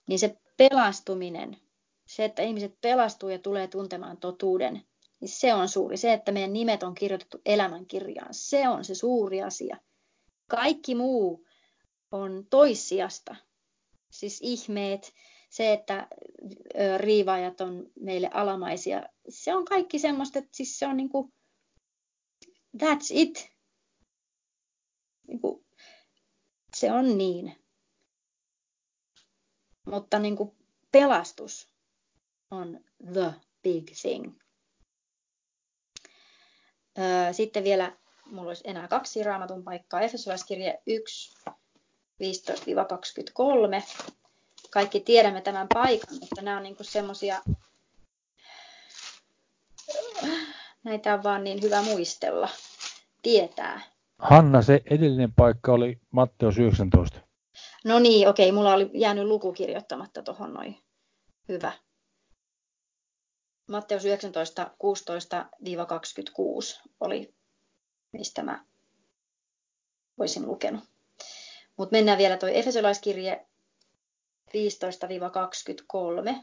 Niin 0.07 0.19
se 0.19 0.37
pelastuminen, 0.57 1.57
se, 2.05 2.25
että 2.25 2.41
ihmiset 2.41 2.81
pelastuu 2.81 3.29
ja 3.29 3.39
tulee 3.39 3.67
tuntemaan 3.67 4.17
totuuden, 4.17 4.81
niin 5.19 5.29
se 5.29 5.53
on 5.53 5.69
suuri. 5.69 5.97
Se, 5.97 6.13
että 6.13 6.31
meidän 6.31 6.53
nimet 6.53 6.83
on 6.83 6.95
kirjoitettu 6.95 7.41
elämänkirjaan, 7.45 8.33
se 8.33 8.69
on 8.69 8.85
se 8.85 8.95
suuri 8.95 9.43
asia. 9.43 9.77
Kaikki 10.47 10.95
muu 10.95 11.45
on 12.11 12.45
toissijasta. 12.49 13.35
Siis 14.11 14.39
ihmeet, 14.41 15.13
se, 15.49 15.73
että 15.73 16.07
riivaajat 16.97 17.61
on 17.61 17.91
meille 17.99 18.29
alamaisia, 18.33 19.03
se 19.29 19.55
on 19.55 19.65
kaikki 19.65 19.99
semmoista, 19.99 20.39
että 20.39 20.51
siis 20.53 20.79
se 20.79 20.87
on 20.87 20.97
niin 20.97 21.09
kuin, 21.09 21.33
that's 22.77 23.07
it. 23.09 23.51
Niin 25.27 25.41
kuin, 25.41 25.65
se 26.77 26.91
on 26.91 27.17
niin. 27.17 27.55
Mutta 29.85 30.19
niin 30.19 30.35
kuin 30.35 30.57
pelastus 30.91 31.69
on 32.51 32.79
the 33.13 33.33
big 33.63 33.85
thing. 34.01 34.39
Sitten 37.31 37.63
vielä, 37.63 37.97
mulla 38.25 38.47
olisi 38.47 38.63
enää 38.67 38.87
kaksi 38.87 39.23
raamatun 39.23 39.63
paikkaa. 39.63 40.01
Efesolaiskirje 40.01 40.81
1, 40.85 41.33
15-23. 42.19 43.83
Kaikki 44.71 44.99
tiedämme 44.99 45.41
tämän 45.41 45.67
paikan, 45.73 46.17
mutta 46.19 46.41
nämä 46.41 46.57
on 46.57 46.63
niin 46.63 46.75
semmoisia, 46.81 47.41
näitä 50.83 51.13
on 51.13 51.23
vaan 51.23 51.43
niin 51.43 51.61
hyvä 51.61 51.81
muistella, 51.81 52.49
tietää. 53.21 53.81
Hanna, 54.19 54.61
se 54.61 54.81
edellinen 54.85 55.33
paikka 55.33 55.73
oli 55.73 55.99
Matteus 56.11 56.57
19. 56.57 57.19
No 57.85 57.99
niin, 57.99 58.27
okei, 58.27 58.51
mulla 58.51 58.73
oli 58.73 58.89
jäänyt 58.93 59.25
luku 59.25 59.53
kirjoittamatta 59.53 60.23
tuohon 60.23 60.53
noin. 60.53 60.79
Hyvä. 61.49 61.71
Matteus 63.67 64.05
19, 64.05 64.71
16-26 66.83 66.89
oli, 66.99 67.33
mistä 68.11 68.43
mä 68.43 68.65
voisin 70.17 70.47
lukenut. 70.47 70.83
Mutta 71.79 71.95
mennään 71.95 72.17
vielä 72.17 72.37
tuo 72.37 72.49
Efesolaiskirje 72.49 73.45
15-23. 74.49 76.35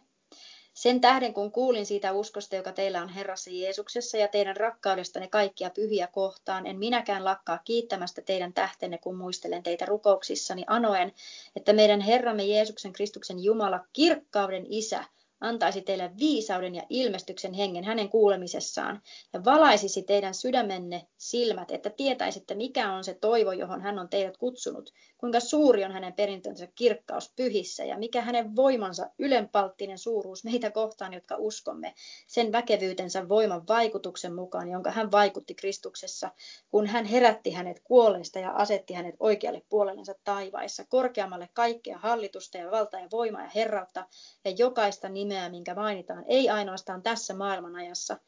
Sen 0.74 1.00
tähden, 1.00 1.34
kun 1.34 1.52
kuulin 1.52 1.86
siitä 1.86 2.12
uskosta, 2.12 2.56
joka 2.56 2.72
teillä 2.72 3.02
on 3.02 3.08
Herrassa 3.08 3.50
Jeesuksessa 3.50 4.16
ja 4.16 4.28
teidän 4.28 4.56
rakkaudestanne 4.56 5.28
kaikkia 5.28 5.70
pyhiä 5.70 6.06
kohtaan, 6.06 6.66
en 6.66 6.78
minäkään 6.78 7.24
lakkaa 7.24 7.58
kiittämästä 7.64 8.22
teidän 8.22 8.52
tähtenne, 8.52 8.98
kun 8.98 9.16
muistelen 9.16 9.62
teitä 9.62 9.86
rukouksissani 9.86 10.64
anoen, 10.66 11.12
että 11.56 11.72
meidän 11.72 12.00
Herramme 12.00 12.44
Jeesuksen 12.44 12.92
Kristuksen 12.92 13.44
Jumala, 13.44 13.80
kirkkauden 13.92 14.66
Isä, 14.68 15.04
antaisi 15.40 15.82
teille 15.82 16.10
viisauden 16.18 16.74
ja 16.74 16.82
ilmestyksen 16.90 17.54
hengen 17.54 17.84
hänen 17.84 18.08
kuulemisessaan 18.08 19.02
ja 19.32 19.44
valaisisi 19.44 20.02
teidän 20.02 20.34
sydämenne 20.34 21.06
silmät, 21.16 21.70
että 21.70 21.90
tietäisitte, 21.90 22.54
mikä 22.54 22.92
on 22.92 23.04
se 23.04 23.14
toivo, 23.14 23.52
johon 23.52 23.80
hän 23.80 23.98
on 23.98 24.08
teidät 24.08 24.36
kutsunut, 24.36 24.92
kuinka 25.18 25.40
suuri 25.40 25.84
on 25.84 25.92
hänen 25.92 26.12
perintönsä 26.12 26.68
kirkkaus 26.74 27.32
pyhissä 27.36 27.84
ja 27.84 27.98
mikä 27.98 28.22
hänen 28.22 28.56
voimansa 28.56 29.10
ylenpalttinen 29.18 29.98
suuruus 29.98 30.44
meitä 30.44 30.70
kohtaan, 30.70 31.14
jotka 31.14 31.36
uskomme, 31.38 31.94
sen 32.26 32.52
väkevyytensä 32.52 33.28
voiman 33.28 33.68
vaikutuksen 33.68 34.34
mukaan, 34.34 34.68
jonka 34.68 34.90
hän 34.90 35.12
vaikutti 35.12 35.54
Kristuksessa, 35.54 36.30
kun 36.70 36.86
hän 36.86 37.04
herätti 37.04 37.50
hänet 37.50 37.80
kuolleista 37.84 38.38
ja 38.38 38.50
asetti 38.50 38.94
hänet 38.94 39.14
oikealle 39.20 39.62
puolellensa 39.68 40.14
taivaissa, 40.24 40.84
korkeammalle 40.88 41.48
kaikkea 41.54 41.98
hallitusta 41.98 42.58
ja 42.58 42.70
valtaa 42.70 43.00
ja 43.00 43.08
voimaa 43.10 43.42
ja 43.42 43.50
herrautta 43.54 44.06
ja 44.44 44.50
jokaista 44.50 45.08
nimeä, 45.08 45.35
minkä 45.48 45.74
mainitaan, 45.74 46.24
ei 46.26 46.50
ainoastaan 46.50 47.02
tässä 47.02 47.34
maailmanajassa, 47.34 48.18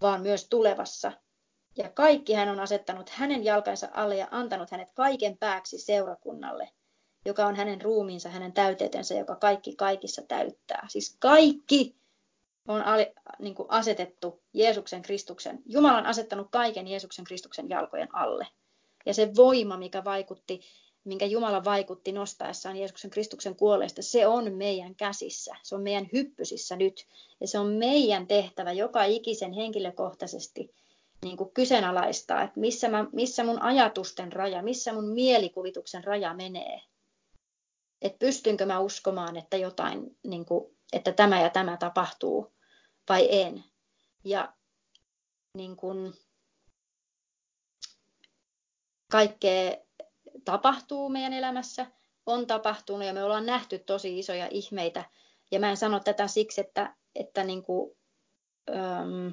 vaan 0.00 0.22
myös 0.22 0.48
tulevassa. 0.48 1.12
Ja 1.76 1.88
kaikki 1.88 2.32
hän 2.32 2.48
on 2.48 2.60
asettanut 2.60 3.08
hänen 3.08 3.44
jalkansa 3.44 3.88
alle 3.92 4.16
ja 4.16 4.28
antanut 4.30 4.70
hänet 4.70 4.88
kaiken 4.94 5.38
pääksi 5.38 5.78
seurakunnalle, 5.78 6.70
joka 7.24 7.46
on 7.46 7.56
hänen 7.56 7.80
ruumiinsa, 7.80 8.28
hänen 8.28 8.52
täyteytensä, 8.52 9.14
joka 9.14 9.36
kaikki 9.36 9.76
kaikissa 9.76 10.22
täyttää. 10.28 10.86
Siis 10.88 11.16
kaikki 11.18 11.96
on 12.68 12.84
niin 13.38 13.54
kuin 13.54 13.70
asetettu 13.70 14.42
Jeesuksen 14.52 15.02
Kristuksen. 15.02 15.62
Jumala 15.66 15.98
on 15.98 16.06
asettanut 16.06 16.48
kaiken 16.50 16.88
Jeesuksen 16.88 17.24
Kristuksen 17.24 17.68
jalkojen 17.68 18.14
alle. 18.14 18.46
Ja 19.06 19.14
se 19.14 19.30
voima, 19.36 19.76
mikä 19.76 20.04
vaikutti 20.04 20.60
minkä 21.04 21.26
Jumala 21.26 21.64
vaikutti 21.64 22.12
nostaessaan 22.12 22.76
Jeesuksen 22.76 23.10
Kristuksen 23.10 23.56
kuolleesta, 23.56 24.02
se 24.02 24.26
on 24.26 24.54
meidän 24.54 24.94
käsissä. 24.94 25.56
Se 25.62 25.74
on 25.74 25.82
meidän 25.82 26.08
hyppysissä 26.12 26.76
nyt. 26.76 27.06
Ja 27.40 27.48
se 27.48 27.58
on 27.58 27.66
meidän 27.66 28.26
tehtävä 28.26 28.72
joka 28.72 29.04
ikisen 29.04 29.52
henkilökohtaisesti 29.52 30.74
niin 31.22 31.36
kuin 31.36 31.54
kyseenalaistaa, 31.54 32.42
että 32.42 32.60
missä, 32.60 32.88
mä, 32.88 33.06
missä 33.12 33.44
mun 33.44 33.62
ajatusten 33.62 34.32
raja, 34.32 34.62
missä 34.62 34.92
mun 34.92 35.08
mielikuvituksen 35.08 36.04
raja 36.04 36.34
menee. 36.34 36.82
Että 38.02 38.18
pystynkö 38.18 38.66
mä 38.66 38.80
uskomaan, 38.80 39.36
että 39.36 39.56
jotain, 39.56 40.16
niin 40.22 40.44
kuin, 40.44 40.76
että 40.92 41.12
tämä 41.12 41.42
ja 41.42 41.50
tämä 41.50 41.76
tapahtuu 41.76 42.52
vai 43.08 43.28
en. 43.30 43.64
Ja 44.24 44.52
niin 45.54 45.76
kuin, 45.76 46.12
kaikkea 49.10 49.76
tapahtuu 50.44 51.08
meidän 51.08 51.32
elämässä, 51.32 51.86
on 52.26 52.46
tapahtunut 52.46 53.06
ja 53.06 53.12
me 53.12 53.24
ollaan 53.24 53.46
nähty 53.46 53.78
tosi 53.78 54.18
isoja 54.18 54.48
ihmeitä. 54.50 55.04
Ja 55.50 55.60
mä 55.60 55.70
en 55.70 55.76
sano 55.76 56.00
tätä 56.00 56.26
siksi, 56.26 56.60
että, 56.60 56.94
että, 57.14 57.44
niin 57.44 57.62
kuin, 57.62 57.96
äm, 58.70 59.32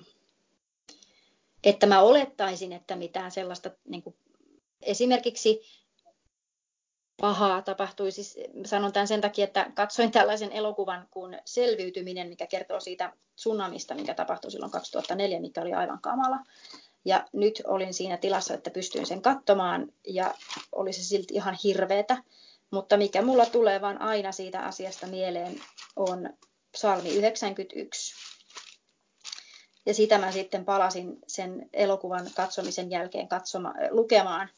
että 1.63 1.88
mä 1.88 2.01
olettaisin, 2.01 2.73
että 2.73 2.95
mitään 2.95 3.31
sellaista 3.31 3.71
niin 3.88 4.03
kuin, 4.03 4.15
esimerkiksi 4.81 5.62
pahaa 7.21 7.62
tapahtuisi. 7.62 8.51
Sanon 8.65 8.93
tämän 8.93 9.07
sen 9.07 9.21
takia, 9.21 9.43
että 9.45 9.71
katsoin 9.75 10.12
tällaisen 10.12 10.51
elokuvan 10.51 11.07
kuin 11.12 11.41
Selviytyminen, 11.45 12.29
mikä 12.29 12.47
kertoo 12.47 12.79
siitä 12.79 13.13
tsunamista, 13.36 13.95
mikä 13.95 14.13
tapahtui 14.13 14.51
silloin 14.51 14.71
2004, 14.71 15.39
mikä 15.39 15.62
oli 15.62 15.73
aivan 15.73 16.01
kamala. 16.01 16.38
Ja 17.08 17.26
nyt 17.34 17.62
olin 17.65 17.93
siinä 17.93 18.17
tilassa, 18.17 18.54
että 18.54 18.70
pystyin 18.70 19.06
sen 19.06 19.22
katsomaan 19.22 19.93
ja 20.08 20.34
oli 20.72 20.93
se 20.93 21.04
silti 21.04 21.34
ihan 21.34 21.58
hirveetä. 21.63 22.24
Mutta 22.72 22.98
mikä 22.98 23.22
mulla 23.22 23.46
tulee 23.46 23.82
vaan 23.82 24.02
aina 24.02 24.32
siitä 24.32 24.60
asiasta 24.60 25.08
mieleen 25.08 25.62
on 25.96 26.30
psalmi 26.72 27.15
91. 27.15 28.15
Ja 29.86 29.93
sitä 29.93 30.17
mä 30.17 30.32
sitten 30.32 30.65
palasin 30.65 31.17
sen 31.28 31.70
elokuvan 31.74 32.30
katsomisen 32.36 32.91
jälkeen 32.91 33.28
katsoma, 33.28 33.74
lukemaan. 33.89 34.50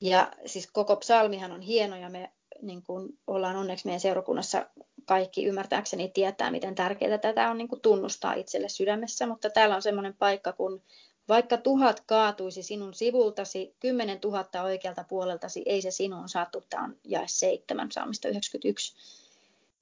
Ja 0.00 0.32
siis 0.46 0.70
koko 0.72 0.96
psalmihan 0.96 1.52
on 1.52 1.60
hieno 1.60 1.96
ja 1.96 2.08
me 2.08 2.32
niin 2.62 2.82
kuin 2.82 3.18
ollaan 3.26 3.56
onneksi 3.56 3.86
meidän 3.86 4.00
seurakunnassa 4.00 4.66
kaikki 5.04 5.44
ymmärtääkseni 5.44 6.08
tietää, 6.08 6.50
miten 6.50 6.74
tärkeää 6.74 7.18
tätä 7.18 7.50
on 7.50 7.58
niin 7.58 7.68
kuin 7.68 7.80
tunnustaa 7.80 8.34
itselle 8.34 8.68
sydämessä, 8.68 9.26
mutta 9.26 9.50
täällä 9.50 9.76
on 9.76 9.82
semmoinen 9.82 10.14
paikka, 10.14 10.52
kun 10.52 10.82
vaikka 11.28 11.56
tuhat 11.56 12.00
kaatuisi 12.00 12.62
sinun 12.62 12.94
sivultasi, 12.94 13.74
kymmenen 13.80 14.20
tuhatta 14.20 14.62
oikealta 14.62 15.04
puoleltasi, 15.04 15.62
ei 15.66 15.82
se 15.82 15.90
sinun 15.90 16.28
saatu. 16.28 16.64
Tämä 16.70 16.84
on 16.84 16.96
jae 17.04 17.28
7, 17.28 17.92
saamista 17.92 18.28
91. 18.28 18.94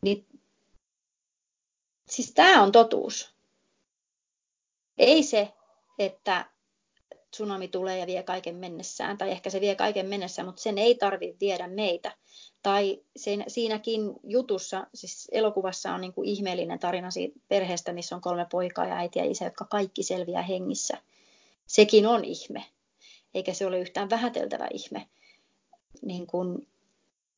Niin, 0.02 0.26
siis 2.08 2.32
tämä 2.34 2.62
on 2.62 2.72
totuus. 2.72 3.34
Ei 4.98 5.22
se, 5.22 5.52
että 5.98 6.50
tsunami 7.30 7.68
tulee 7.68 7.98
ja 7.98 8.06
vie 8.06 8.22
kaiken 8.22 8.56
mennessään, 8.56 9.18
tai 9.18 9.30
ehkä 9.30 9.50
se 9.50 9.60
vie 9.60 9.74
kaiken 9.74 10.06
mennessään, 10.06 10.46
mutta 10.46 10.62
sen 10.62 10.78
ei 10.78 10.94
tarvitse 10.94 11.36
viedä 11.40 11.68
meitä. 11.68 12.12
Tai 12.62 13.02
sen, 13.16 13.44
siinäkin 13.48 14.00
jutussa, 14.24 14.86
siis 14.94 15.28
elokuvassa 15.32 15.94
on 15.94 16.00
niin 16.00 16.12
kuin 16.12 16.28
ihmeellinen 16.28 16.78
tarina 16.78 17.10
siitä 17.10 17.40
perheestä, 17.48 17.92
missä 17.92 18.14
on 18.14 18.20
kolme 18.20 18.46
poikaa 18.50 18.86
ja 18.86 18.96
äiti 18.96 19.18
ja 19.18 19.24
isä, 19.24 19.44
jotka 19.44 19.64
kaikki 19.64 20.02
selviää 20.02 20.42
hengissä 20.42 20.98
sekin 21.66 22.06
on 22.06 22.24
ihme, 22.24 22.64
eikä 23.34 23.54
se 23.54 23.66
ole 23.66 23.78
yhtään 23.78 24.10
vähäteltävä 24.10 24.68
ihme. 24.72 25.08
Niin 26.02 26.26
kun, 26.26 26.66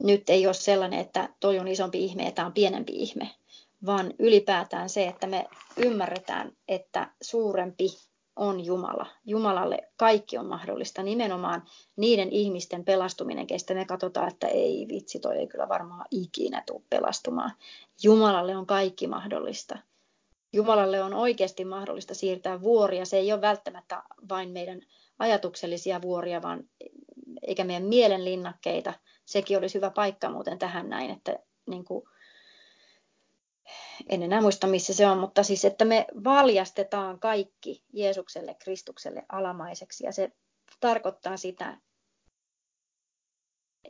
nyt 0.02 0.30
ei 0.30 0.46
ole 0.46 0.54
sellainen, 0.54 1.00
että 1.00 1.28
toi 1.40 1.58
on 1.58 1.68
isompi 1.68 2.04
ihme 2.04 2.24
ja 2.24 2.32
tämä 2.32 2.46
on 2.46 2.52
pienempi 2.52 2.92
ihme, 2.92 3.30
vaan 3.86 4.14
ylipäätään 4.18 4.88
se, 4.88 5.06
että 5.06 5.26
me 5.26 5.46
ymmärretään, 5.76 6.52
että 6.68 7.10
suurempi 7.22 7.88
on 8.36 8.64
Jumala. 8.64 9.06
Jumalalle 9.26 9.78
kaikki 9.96 10.38
on 10.38 10.46
mahdollista, 10.46 11.02
nimenomaan 11.02 11.62
niiden 11.96 12.32
ihmisten 12.32 12.84
pelastuminen, 12.84 13.46
kestä 13.46 13.74
me 13.74 13.84
katsotaan, 13.84 14.28
että 14.28 14.46
ei 14.46 14.86
vitsi, 14.88 15.18
toi 15.20 15.36
ei 15.36 15.46
kyllä 15.46 15.68
varmaan 15.68 16.04
ikinä 16.10 16.62
tule 16.66 16.82
pelastumaan. 16.90 17.52
Jumalalle 18.02 18.56
on 18.56 18.66
kaikki 18.66 19.06
mahdollista. 19.06 19.78
Jumalalle 20.52 21.02
on 21.02 21.14
oikeasti 21.14 21.64
mahdollista 21.64 22.14
siirtää 22.14 22.60
vuoria. 22.60 23.04
Se 23.04 23.16
ei 23.16 23.32
ole 23.32 23.40
välttämättä 23.40 24.02
vain 24.28 24.50
meidän 24.50 24.80
ajatuksellisia 25.18 26.02
vuoria, 26.02 26.42
vaan 26.42 26.64
eikä 27.42 27.64
meidän 27.64 27.82
mielenlinnakkeita. 27.82 28.94
Sekin 29.24 29.58
olisi 29.58 29.74
hyvä 29.74 29.90
paikka 29.90 30.30
muuten 30.30 30.58
tähän 30.58 30.88
näin, 30.88 31.10
että 31.10 31.38
niin 31.66 31.84
kuin, 31.84 32.04
en 34.08 34.22
enää 34.22 34.40
muista 34.40 34.66
missä 34.66 34.94
se 34.94 35.06
on, 35.06 35.18
mutta 35.18 35.42
siis, 35.42 35.64
että 35.64 35.84
me 35.84 36.06
valjastetaan 36.24 37.20
kaikki 37.20 37.84
Jeesukselle, 37.92 38.54
Kristukselle 38.54 39.26
alamaiseksi 39.28 40.04
ja 40.04 40.12
se 40.12 40.32
tarkoittaa 40.80 41.36
sitä, 41.36 41.78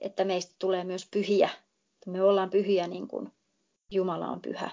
että 0.00 0.24
meistä 0.24 0.54
tulee 0.58 0.84
myös 0.84 1.08
pyhiä. 1.10 1.50
Me 2.06 2.22
ollaan 2.22 2.50
pyhiä 2.50 2.86
niin 2.86 3.08
kuin 3.08 3.32
Jumala 3.90 4.28
on 4.28 4.42
pyhä. 4.42 4.70